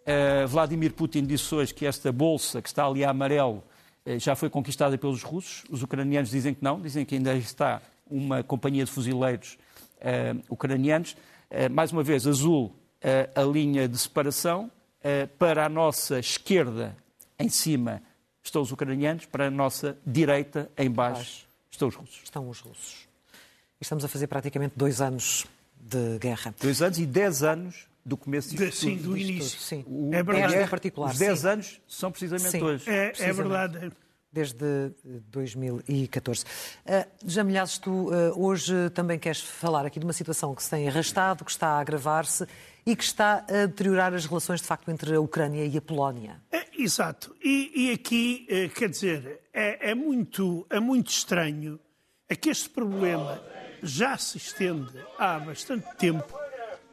Uh, 0.00 0.46
Vladimir 0.48 0.92
Putin 0.94 1.24
disse 1.24 1.54
hoje 1.54 1.74
que 1.74 1.84
esta 1.84 2.10
bolsa 2.10 2.62
que 2.62 2.68
está 2.68 2.86
ali 2.86 3.04
a 3.04 3.10
amarelo 3.10 3.62
uh, 4.06 4.18
já 4.18 4.34
foi 4.34 4.48
conquistada 4.48 4.96
pelos 4.96 5.22
russos. 5.22 5.64
Os 5.70 5.82
ucranianos 5.82 6.30
dizem 6.30 6.54
que 6.54 6.64
não, 6.64 6.80
dizem 6.80 7.04
que 7.04 7.14
ainda 7.14 7.34
está 7.34 7.82
uma 8.10 8.42
companhia 8.42 8.84
de 8.84 8.90
fuzileiros 8.90 9.58
uh, 9.98 10.42
ucranianos. 10.48 11.16
mais 11.70 11.92
uma 11.92 12.02
vez, 12.02 12.26
azul 12.26 12.74
a 13.34 13.42
linha 13.42 13.88
de 13.88 13.96
separação. 13.96 14.70
para 15.38 15.64
a 15.64 15.68
nossa 15.68 16.18
esquerda, 16.18 16.94
em 17.38 17.48
cima, 17.48 18.02
estão 18.42 18.60
os 18.60 18.70
ucranianos, 18.70 19.26
para 19.26 19.46
a 19.46 19.50
nossa 19.50 19.96
direita, 20.04 20.70
em 20.76 20.90
baixo, 20.90 21.46
estão 21.70 21.88
os 21.88 21.94
russos. 21.94 22.20
Estão 22.22 22.48
os 22.48 22.60
russos. 22.60 23.08
Estamos 23.80 24.04
a 24.04 24.08
fazer 24.08 24.26
praticamente 24.26 24.74
dois 24.76 25.00
anos 25.00 25.46
de 25.80 26.18
guerra. 26.18 26.54
Dois 26.60 26.82
anos 26.82 26.98
e 26.98 27.06
dez 27.06 27.42
anos 27.42 27.88
do 28.04 28.16
começo 28.16 28.54
De- 28.56 28.72
sim, 28.72 28.96
do 28.96 29.16
início. 29.16 29.58
tudo, 29.58 29.62
sim. 29.62 29.84
O- 29.86 30.10
É 30.14 30.22
verdade. 30.22 30.56
Em 30.56 30.66
particular, 30.68 31.10
Os 31.12 31.18
10 31.18 31.38
sim. 31.40 31.48
anos 31.48 31.80
são 31.86 32.10
precisamente 32.10 32.50
Sim. 32.50 32.62
hoje. 32.62 32.88
É, 32.90 32.94
é 32.94 33.08
Precisamente. 33.10 33.36
verdade. 33.36 33.92
desde 34.32 34.64
eh, 34.64 34.90
2014. 35.28 36.44
Uh, 36.44 37.04
Jamilhazes, 37.26 37.78
tu 37.78 37.90
uh, 37.90 38.12
hoje 38.40 38.88
também 38.90 39.18
queres 39.18 39.40
falar 39.40 39.84
aqui 39.84 39.98
de 39.98 40.06
uma 40.06 40.12
situação 40.12 40.54
que 40.54 40.62
se 40.62 40.70
tem 40.70 40.86
arrastado, 40.88 41.44
que 41.44 41.50
está 41.50 41.66
a 41.70 41.80
agravar-se 41.80 42.46
e 42.86 42.94
que 42.94 43.02
está 43.02 43.44
a 43.48 43.66
deteriorar 43.66 44.14
as 44.14 44.26
relações, 44.26 44.60
de 44.60 44.68
facto, 44.68 44.88
entre 44.88 45.16
a 45.16 45.20
Ucrânia 45.20 45.64
e 45.66 45.76
a 45.76 45.82
Polónia. 45.82 46.40
É, 46.52 46.64
exato. 46.78 47.34
E, 47.42 47.72
e 47.88 47.92
aqui, 47.92 48.46
eh, 48.48 48.68
quer 48.68 48.88
dizer, 48.90 49.40
é, 49.52 49.90
é 49.90 49.94
muito, 49.96 50.64
é 50.70 50.78
muito 50.78 51.10
estranho 51.10 51.80
é 52.28 52.36
que 52.36 52.48
este 52.50 52.68
problema 52.70 53.42
já 53.82 54.16
se 54.16 54.36
estende 54.38 54.92
há 55.18 55.40
bastante 55.40 55.86
tempo 55.96 56.38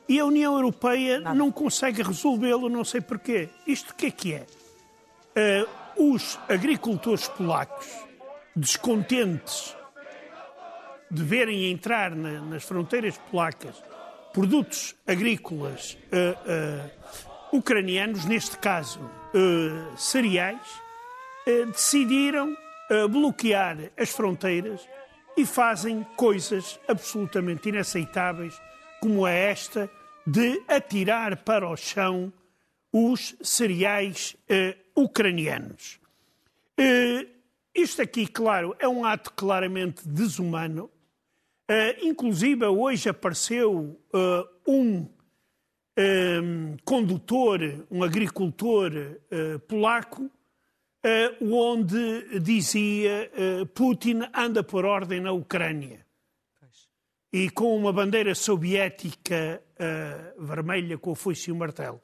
e 0.10 0.20
a 0.20 0.26
União 0.26 0.56
Europeia 0.56 1.20
não 1.34 1.52
consegue 1.52 2.02
resolvê-lo, 2.02 2.70
não 2.70 2.84
sei 2.86 3.02
porquê. 3.02 3.50
Isto 3.66 3.92
o 3.92 3.96
que 3.96 4.06
é 4.08 4.12
que 4.12 4.34
é? 4.34 4.46
Eh, 5.36 5.66
os 5.98 6.40
agricultores 6.48 7.28
polacos, 7.28 7.88
descontentes 8.56 9.76
de 11.10 11.24
verem 11.24 11.72
entrar 11.72 12.16
na- 12.16 12.42
nas 12.42 12.64
fronteiras 12.64 13.18
polacas 13.32 13.76
produtos 14.34 14.96
agrícolas 15.08 15.98
eh, 16.12 16.36
eh, 16.46 16.90
ucranianos, 17.52 18.26
neste 18.26 18.58
caso 18.58 19.00
cereais, 19.98 20.60
decidiram 21.72 22.56
bloquear 23.10 23.78
as 23.98 24.10
fronteiras 24.10 24.82
e 25.38 25.46
fazem 25.46 26.04
coisas 26.16 26.80
absolutamente 26.88 27.70
inaceitáveis, 27.70 28.60
como 29.00 29.28
é 29.28 29.52
esta 29.52 29.90
de 30.28 30.62
atirar 30.68 31.38
para 31.38 31.70
o 31.70 31.78
chão 31.78 32.34
os 32.92 33.34
cereais 33.42 34.36
eh, 34.50 34.76
ucranianos. 34.94 36.02
Eh, 36.78 37.28
isto 37.74 38.02
aqui, 38.02 38.28
claro, 38.28 38.76
é 38.78 38.88
um 38.88 39.06
ato 39.06 39.32
claramente 39.32 40.06
desumano. 40.06 40.92
Eh, 41.66 42.00
inclusive, 42.02 42.66
hoje 42.66 43.08
apareceu 43.08 43.98
um 44.68 45.08
eh, 45.96 46.42
condutor, 46.84 47.86
um 47.90 48.04
agricultor 48.04 48.92
polaco, 49.68 50.30
onde 51.40 52.40
dizia 52.42 53.32
Putin 53.74 54.24
anda 54.34 54.62
por 54.62 54.84
ordem 54.84 55.22
na 55.22 55.32
Ucrânia. 55.32 56.07
E 57.38 57.50
com 57.52 57.76
uma 57.78 57.94
bandeira 57.94 58.34
soviética 58.34 59.62
eh, 59.78 60.34
vermelha 60.40 60.98
com 60.98 61.12
o 61.12 61.16
foice 61.16 61.50
e 61.50 61.54
o 61.54 61.56
martelo. 61.56 62.02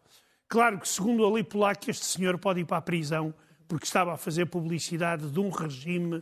Claro 0.48 0.80
que, 0.80 0.88
segundo 0.88 1.26
a 1.26 1.32
lei 1.32 1.43
polaca, 1.43 1.89
este 1.89 2.06
senhor 2.06 2.38
pode 2.38 2.60
ir 2.60 2.65
para 2.65 2.78
a 2.78 2.82
prisão 2.82 3.34
porque 3.67 3.86
estava 3.86 4.13
a 4.13 4.17
fazer 4.17 4.46
publicidade 4.48 5.32
de 5.32 5.39
um 5.39 5.50
regime 5.50 6.22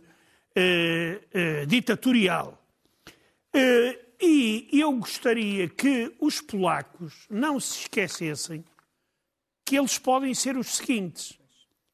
eh, 0.56 1.20
eh, 1.34 1.66
ditatorial. 1.66 2.58
E 4.24 4.70
eu 4.72 4.94
gostaria 4.94 5.68
que 5.68 6.14
os 6.20 6.40
polacos 6.40 7.26
não 7.30 7.60
se 7.60 7.82
esquecessem 7.82 8.64
que 9.66 9.78
eles 9.78 9.98
podem 9.98 10.34
ser 10.34 10.56
os 10.56 10.68
seguintes. 10.78 11.38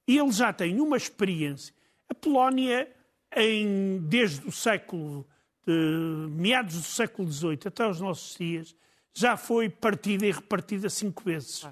E 0.07 0.17
eles 0.19 0.35
já 0.35 0.51
têm 0.53 0.79
uma 0.81 0.97
experiência. 0.97 1.73
A 2.09 2.13
Polónia, 2.13 2.87
em- 3.35 3.99
desde 4.07 4.45
o 4.47 4.51
século, 4.51 5.25
de, 5.67 6.29
meados 6.29 6.75
do 6.75 6.83
século 6.83 7.29
XVIII 7.29 7.59
até 7.65 7.85
os 7.85 7.99
nossos 7.99 8.37
dias, 8.37 8.73
já 9.13 9.35
foi 9.35 9.69
partida 9.69 10.25
e 10.25 10.31
repartida 10.31 10.89
cinco 10.89 11.23
vezes. 11.23 11.67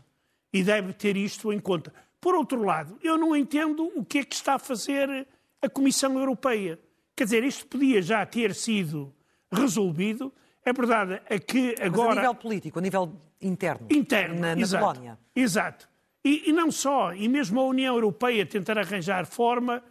E 0.51 0.61
deve 0.63 0.91
ter 0.91 1.15
isto 1.15 1.53
em 1.53 1.59
conta. 1.59 1.93
Por 2.19 2.35
outro 2.35 2.63
lado, 2.63 2.99
eu 3.01 3.17
não 3.17 3.35
entendo 3.35 3.89
o 3.95 4.03
que 4.03 4.19
é 4.19 4.23
que 4.25 4.35
está 4.35 4.55
a 4.55 4.59
fazer 4.59 5.27
a 5.61 5.69
Comissão 5.69 6.17
Europeia. 6.19 6.77
Quer 7.15 7.23
dizer, 7.23 7.43
isto 7.43 7.65
podia 7.67 8.01
já 8.01 8.25
ter 8.25 8.53
sido 8.53 9.13
resolvido. 9.51 10.33
É 10.65 10.73
verdade 10.73 11.21
é 11.29 11.39
que 11.39 11.75
Mas 11.77 11.87
agora 11.87 12.11
a 12.11 12.15
nível 12.15 12.35
político, 12.35 12.79
a 12.79 12.81
nível 12.81 13.21
interno, 13.41 13.87
interno. 13.89 14.39
na, 14.39 14.55
na 14.55 14.61
exato, 14.61 14.85
Polónia. 14.85 15.19
Exato. 15.35 15.89
E, 16.23 16.49
e 16.49 16.51
não 16.51 16.71
só, 16.71 17.13
e 17.13 17.29
mesmo 17.29 17.61
a 17.61 17.65
União 17.65 17.93
Europeia 17.93 18.45
tentar 18.45 18.77
arranjar 18.77 19.27
forma 19.27 19.83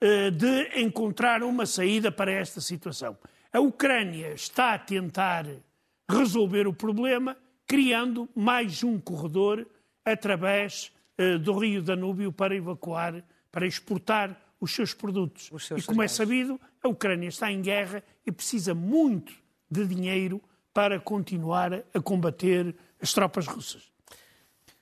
eh, 0.00 0.30
de 0.30 0.80
encontrar 0.80 1.42
uma 1.42 1.64
saída 1.64 2.12
para 2.12 2.30
esta 2.30 2.60
situação. 2.60 3.16
A 3.52 3.60
Ucrânia 3.60 4.32
está 4.34 4.74
a 4.74 4.78
tentar 4.78 5.46
resolver 6.08 6.66
o 6.66 6.72
problema 6.72 7.36
criando 7.66 8.28
mais 8.34 8.82
um 8.82 8.98
corredor 8.98 9.66
através 10.04 10.92
eh, 11.16 11.38
do 11.38 11.52
Rio 11.58 11.82
Danúbio 11.82 12.32
para 12.32 12.54
evacuar, 12.54 13.22
para 13.50 13.66
exportar 13.66 14.38
os 14.60 14.74
seus 14.74 14.94
produtos. 14.94 15.50
Os 15.52 15.66
seus 15.66 15.82
e 15.82 15.86
como 15.86 16.02
é 16.02 16.08
sabido, 16.08 16.60
a 16.82 16.88
Ucrânia 16.88 17.28
está 17.28 17.50
em 17.50 17.60
guerra 17.60 18.02
e 18.26 18.32
precisa 18.32 18.74
muito 18.74 19.32
de 19.70 19.86
dinheiro 19.86 20.40
para 20.72 20.98
continuar 21.00 21.72
a 21.94 22.00
combater 22.00 22.74
as 23.00 23.12
tropas 23.12 23.46
russas. 23.46 23.90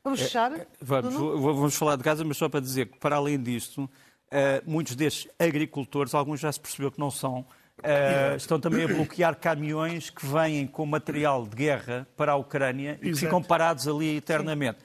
Vamos 0.02 0.20
fechar? 0.20 0.66
Vamos, 0.80 1.14
Nuno? 1.14 1.38
vou- 1.40 1.54
vamos 1.54 1.74
falar 1.74 1.96
de 1.96 2.02
Gaza, 2.04 2.24
mas 2.24 2.36
só 2.36 2.48
para 2.48 2.60
dizer 2.60 2.86
que, 2.86 2.98
para 2.98 3.16
além 3.16 3.42
disto, 3.42 3.90
eh, 4.30 4.62
muitos 4.64 4.94
destes 4.94 5.28
agricultores, 5.38 6.14
alguns 6.14 6.38
já 6.38 6.52
se 6.52 6.60
percebeu 6.60 6.92
que 6.92 7.00
não 7.00 7.10
são, 7.10 7.44
eh, 7.82 8.34
estão 8.36 8.58
também 8.58 8.84
a 8.84 8.88
bloquear 8.88 9.36
caminhões 9.36 10.10
que 10.10 10.24
vêm 10.26 10.66
com 10.66 10.84
material 10.86 11.46
de 11.46 11.54
guerra 11.56 12.06
para 12.16 12.32
a 12.32 12.36
Ucrânia 12.36 12.98
e 13.02 13.10
que 13.12 13.16
ficam 13.16 13.42
parados 13.42 13.86
ali 13.86 14.16
eternamente. 14.16 14.78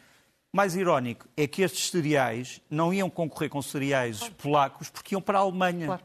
Mais 0.54 0.75
irónico 0.75 1.25
é 1.38 1.47
que 1.47 1.62
estes 1.62 1.89
cereais 1.91 2.60
não 2.69 2.93
iam 2.93 3.10
concorrer 3.10 3.49
com 3.49 3.62
cereais 3.62 4.27
polacos 4.38 4.89
porque 4.89 5.15
iam 5.15 5.21
para 5.21 5.38
a 5.39 5.41
Alemanha. 5.41 5.86
Claro. 5.88 6.01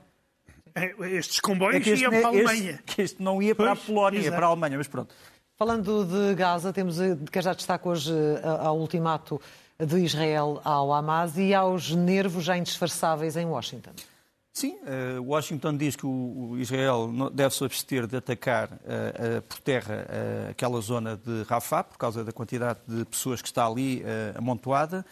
É, 0.74 0.94
Estes 1.16 1.40
comboios 1.40 1.76
É 1.76 1.80
que 1.80 1.90
este, 1.90 2.02
iam 2.02 2.10
para 2.12 2.28
a 2.28 2.32
este- 2.34 2.38
Alemanha. 2.50 2.78
que 2.86 3.02
este 3.02 3.22
não 3.22 3.42
ia 3.42 3.54
para 3.54 3.72
a 3.72 3.74
Pois, 3.74 3.86
Polónia, 3.86 4.18
ia 4.18 4.22
exato. 4.22 4.36
para 4.36 4.46
a 4.46 4.48
Alemanha, 4.50 4.76
mas 4.78 4.86
pronto. 4.86 5.14
Falando 5.56 6.04
de 6.04 6.34
Gaza, 6.34 6.70
temos, 6.72 7.00
eh, 7.00 7.16
quer 7.32 7.42
já 7.42 7.54
destaque 7.54 7.88
hoje 7.88 8.12
eh, 8.12 8.40
ao 8.60 8.78
ultimato 8.78 9.40
de 9.84 9.96
Israel 10.00 10.60
ao 10.62 10.92
Hamas 10.92 11.36
e 11.38 11.54
aos 11.54 11.90
nervos 11.92 12.44
já 12.44 12.56
indisfarçáveis 12.58 13.36
em 13.36 13.46
Washington. 13.46 13.92
Sim, 14.56 14.78
eh, 14.86 15.18
Washington 15.20 15.76
diz 15.76 15.96
que 15.96 16.06
o, 16.06 16.56
Israel 16.58 17.12
deve 17.30 17.54
se 17.54 17.62
abster 17.62 18.06
de 18.06 18.16
atacar 18.16 18.70
eh, 18.86 19.42
por 19.46 19.60
terra 19.60 20.06
eh, 20.08 20.46
aquela 20.52 20.80
zona 20.80 21.14
de 21.14 21.42
Rafah, 21.42 21.84
por 21.84 21.98
causa 21.98 22.24
da 22.24 22.32
quantidade 22.32 22.78
de 22.88 23.04
pessoas 23.04 23.42
que 23.42 23.48
está 23.48 23.66
ali 23.66 24.02
amontoada. 24.34 25.04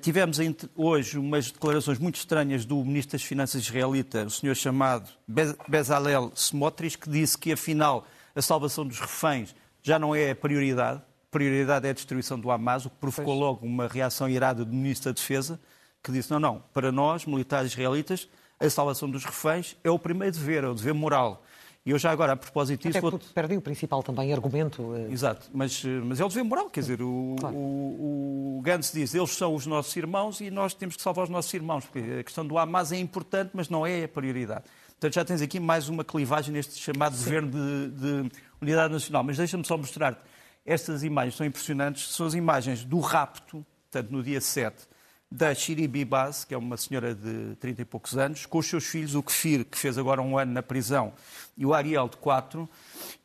Tivemos 0.00 0.38
hoje 0.76 1.18
umas 1.18 1.50
declarações 1.50 1.98
muito 1.98 2.14
estranhas 2.20 2.64
do 2.64 2.76
Ministro 2.84 3.18
das 3.18 3.24
Finanças 3.24 3.62
israelita, 3.62 4.24
o 4.24 4.30
senhor 4.30 4.54
chamado 4.54 5.10
Bez- 5.26 5.56
Bezalel 5.66 6.30
Smotrich, 6.36 6.96
que 6.98 7.10
disse 7.10 7.36
que 7.36 7.50
afinal 7.50 8.06
a 8.32 8.40
salvação 8.40 8.86
dos 8.86 9.00
reféns 9.00 9.56
já 9.82 9.98
não 9.98 10.14
é 10.14 10.30
a 10.30 10.36
prioridade. 10.36 10.98
A 10.98 11.30
prioridade 11.32 11.84
é 11.84 11.90
a 11.90 11.94
destruição 11.94 12.38
do 12.38 12.48
Hamas, 12.48 12.86
o 12.86 12.90
que 12.90 12.96
provocou 12.96 13.34
logo 13.34 13.66
uma 13.66 13.88
reação 13.88 14.28
irada 14.28 14.64
do 14.64 14.72
Ministro 14.72 15.12
da 15.12 15.16
Defesa, 15.16 15.58
que 16.00 16.12
disse: 16.12 16.30
não, 16.30 16.38
não, 16.38 16.62
para 16.72 16.92
nós, 16.92 17.26
militares 17.26 17.72
israelitas, 17.72 18.28
a 18.60 18.70
salvação 18.70 19.08
dos 19.10 19.24
reféns 19.24 19.76
é 19.84 19.90
o 19.90 19.98
primeiro 19.98 20.34
dever, 20.36 20.64
é 20.64 20.68
o 20.68 20.74
dever 20.74 20.94
moral. 20.94 21.44
E 21.86 21.90
eu 21.90 21.98
já 21.98 22.10
agora, 22.10 22.32
a 22.32 22.36
propósito 22.36 22.82
disso, 22.86 22.98
Até 22.98 23.00
vou... 23.10 23.18
perdem 23.32 23.56
o 23.56 23.62
principal 23.62 24.02
também 24.02 24.30
argumento. 24.32 24.94
eh, 24.94 25.10
Exato, 25.10 25.48
mas, 25.54 25.82
eh, 25.84 25.88
mas 26.04 26.20
é 26.20 26.24
o 26.24 26.28
dever 26.28 26.44
moral, 26.44 26.68
quer 26.68 26.80
dizer, 26.80 27.00
o, 27.00 27.36
Claro. 27.38 27.56
o, 27.56 28.58
o 28.58 28.60
Gantz 28.62 28.92
diz, 28.92 29.14
eles 29.14 29.30
são 29.30 29.54
os 29.54 29.64
nossos 29.64 29.94
irmãos 29.96 30.40
e 30.40 30.50
nós 30.50 30.74
temos 30.74 30.96
que 30.96 31.02
salvar 31.02 31.24
os 31.24 31.30
nossos 31.30 31.52
irmãos, 31.54 31.86
porque 31.86 32.00
a 32.20 32.24
questão 32.24 32.46
do 32.46 32.58
Hamas 32.58 32.92
é 32.92 32.98
importante, 32.98 33.52
mas 33.54 33.70
não 33.70 33.86
é 33.86 34.04
a 34.04 34.08
prioridade. 34.08 34.64
Portanto, 34.88 35.14
já 35.14 35.24
tens 35.24 35.40
aqui 35.40 35.58
mais 35.60 35.88
uma 35.88 36.04
clivagem 36.04 36.52
neste 36.52 36.74
chamado 36.78 37.16
dever 37.16 37.46
de, 37.46 37.90
de 37.90 38.30
unidade 38.60 38.92
nacional. 38.92 39.22
Mas 39.22 39.36
deixa-me 39.38 39.64
só 39.64 39.78
mostrar-te, 39.78 40.20
estas 40.66 41.02
imagens 41.04 41.36
são 41.36 41.46
impressionantes, 41.46 42.12
são 42.12 42.26
as 42.26 42.34
imagens 42.34 42.84
do 42.84 42.98
rapto, 42.98 43.64
portanto, 43.90 44.10
no 44.10 44.22
dia 44.22 44.40
7, 44.40 44.87
da 45.30 45.54
Shiribi 45.54 46.04
Baz, 46.04 46.44
que 46.44 46.54
é 46.54 46.58
uma 46.58 46.76
senhora 46.76 47.14
de 47.14 47.54
30 47.56 47.82
e 47.82 47.84
poucos 47.84 48.16
anos, 48.16 48.46
com 48.46 48.58
os 48.58 48.66
seus 48.66 48.84
filhos, 48.84 49.14
o 49.14 49.22
Kefir, 49.22 49.64
que 49.64 49.76
fez 49.76 49.98
agora 49.98 50.22
um 50.22 50.38
ano 50.38 50.52
na 50.52 50.62
prisão, 50.62 51.12
e 51.56 51.66
o 51.66 51.74
Ariel, 51.74 52.08
de 52.08 52.16
4. 52.16 52.68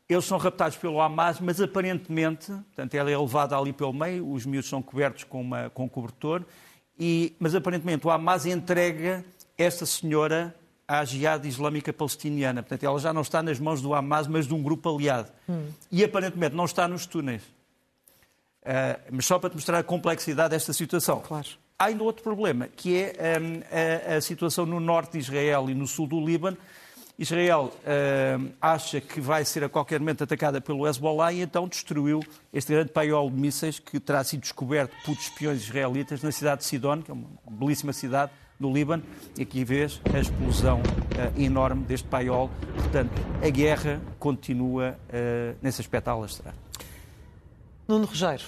Eles 0.08 0.26
são 0.26 0.38
raptados 0.38 0.78
pelo 0.78 1.00
Hamas, 1.00 1.40
mas 1.40 1.62
aparentemente, 1.62 2.48
portanto, 2.48 2.94
ela 2.94 3.10
é 3.10 3.18
levada 3.18 3.58
ali 3.58 3.72
pelo 3.72 3.94
meio, 3.94 4.30
os 4.30 4.46
miúdos 4.46 4.70
são 4.70 4.82
cobertos 4.82 5.24
com, 5.24 5.42
uma, 5.42 5.70
com 5.70 5.86
um 5.86 5.90
cobertor, 5.90 6.44
e, 7.00 7.34
mas 7.40 7.56
aparentemente 7.56 8.06
o 8.06 8.12
Hamas 8.12 8.46
entrega 8.46 9.24
esta 9.58 9.86
senhora 9.86 10.54
à 10.88 11.04
Jihad 11.06 11.48
Islâmica 11.48 11.94
Palestiniana. 11.94 12.62
Portanto, 12.62 12.84
ela 12.84 13.00
já 13.00 13.14
não 13.14 13.22
está 13.22 13.42
nas 13.42 13.60
mãos 13.60 13.82
do 13.82 13.94
Hamas, 13.94 14.28
mas 14.28 14.46
de 14.46 14.54
um 14.54 14.62
grupo 14.62 14.94
aliado. 14.94 15.32
E 15.92 16.04
aparentemente 16.04 16.56
não 16.56 16.66
está 16.66 16.88
nos 16.88 17.06
túneis. 17.06 17.42
Ah, 18.66 19.00
mas 19.12 19.26
só 19.26 19.40
para 19.40 19.50
te 19.50 19.56
mostrar 19.56 19.80
a 19.80 19.84
complexidade 19.84 20.52
desta 20.52 20.74
situação. 20.74 21.20
Claro. 21.22 21.48
Há 21.84 21.88
ainda 21.88 22.02
outro 22.02 22.24
problema, 22.24 22.70
que 22.70 22.96
é 22.96 23.38
um, 23.42 24.14
a, 24.14 24.16
a, 24.16 24.22
situação 24.22 24.66
no 24.66 24.80
norte 24.80 25.12
de 25.12 25.18
Israel 25.18 25.70
e 25.70 25.76
no 25.76 25.86
sul 25.86 26.08
do 26.08 26.18
Líbano. 26.18 26.58
Israel 27.20 27.74
um, 28.40 28.52
acha 28.62 29.02
que 29.02 29.20
vai 29.20 29.44
ser 29.44 29.66
a 29.66 29.70
qualquer 29.70 30.00
momento 30.00 30.24
atacada 30.24 30.62
pelo 30.62 30.88
Hezbollah 30.88 31.34
e 31.34 31.42
então 31.42 31.68
destruiu 31.68 32.22
este 32.54 32.72
grande 32.72 32.90
paiol 32.94 33.30
de 33.30 33.36
mísseis 33.36 33.80
que 33.80 34.00
terá 34.00 34.24
sido 34.24 34.40
descoberto 34.40 34.96
por 35.04 35.12
espiões 35.12 35.62
israelitas 35.62 36.24
na 36.24 36.32
cidade 36.32 36.62
de 36.62 36.68
Sidon, 36.68 37.02
que 37.02 37.12
é 37.12 37.14
uma 37.14 37.28
belíssima 37.52 37.92
cidade, 37.92 38.32
do 38.58 38.72
Líbano, 38.72 39.04
e 39.38 39.42
aqui 39.42 39.66
vês 39.66 40.00
a 40.14 40.20
explosão 40.20 40.80
uh, 40.80 41.42
enorme 41.42 41.84
deste 41.84 42.08
paiol. 42.08 42.50
Portanto, 42.76 43.12
a 43.46 43.50
guerra 43.50 44.02
continua 44.18 44.98
uh, 45.10 45.58
nesse 45.62 45.82
aspecto 45.82 46.08
a. 46.08 46.54
Nuno 47.86 48.06
Rogério, 48.06 48.46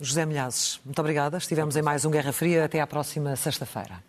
José 0.00 0.24
Milhazes, 0.24 0.80
muito 0.84 0.98
obrigada. 1.00 1.38
Estivemos 1.38 1.76
em 1.76 1.82
mais 1.82 2.04
um 2.04 2.10
Guerra 2.10 2.32
Fria. 2.32 2.64
Até 2.64 2.80
à 2.80 2.86
próxima 2.86 3.34
sexta-feira. 3.34 4.07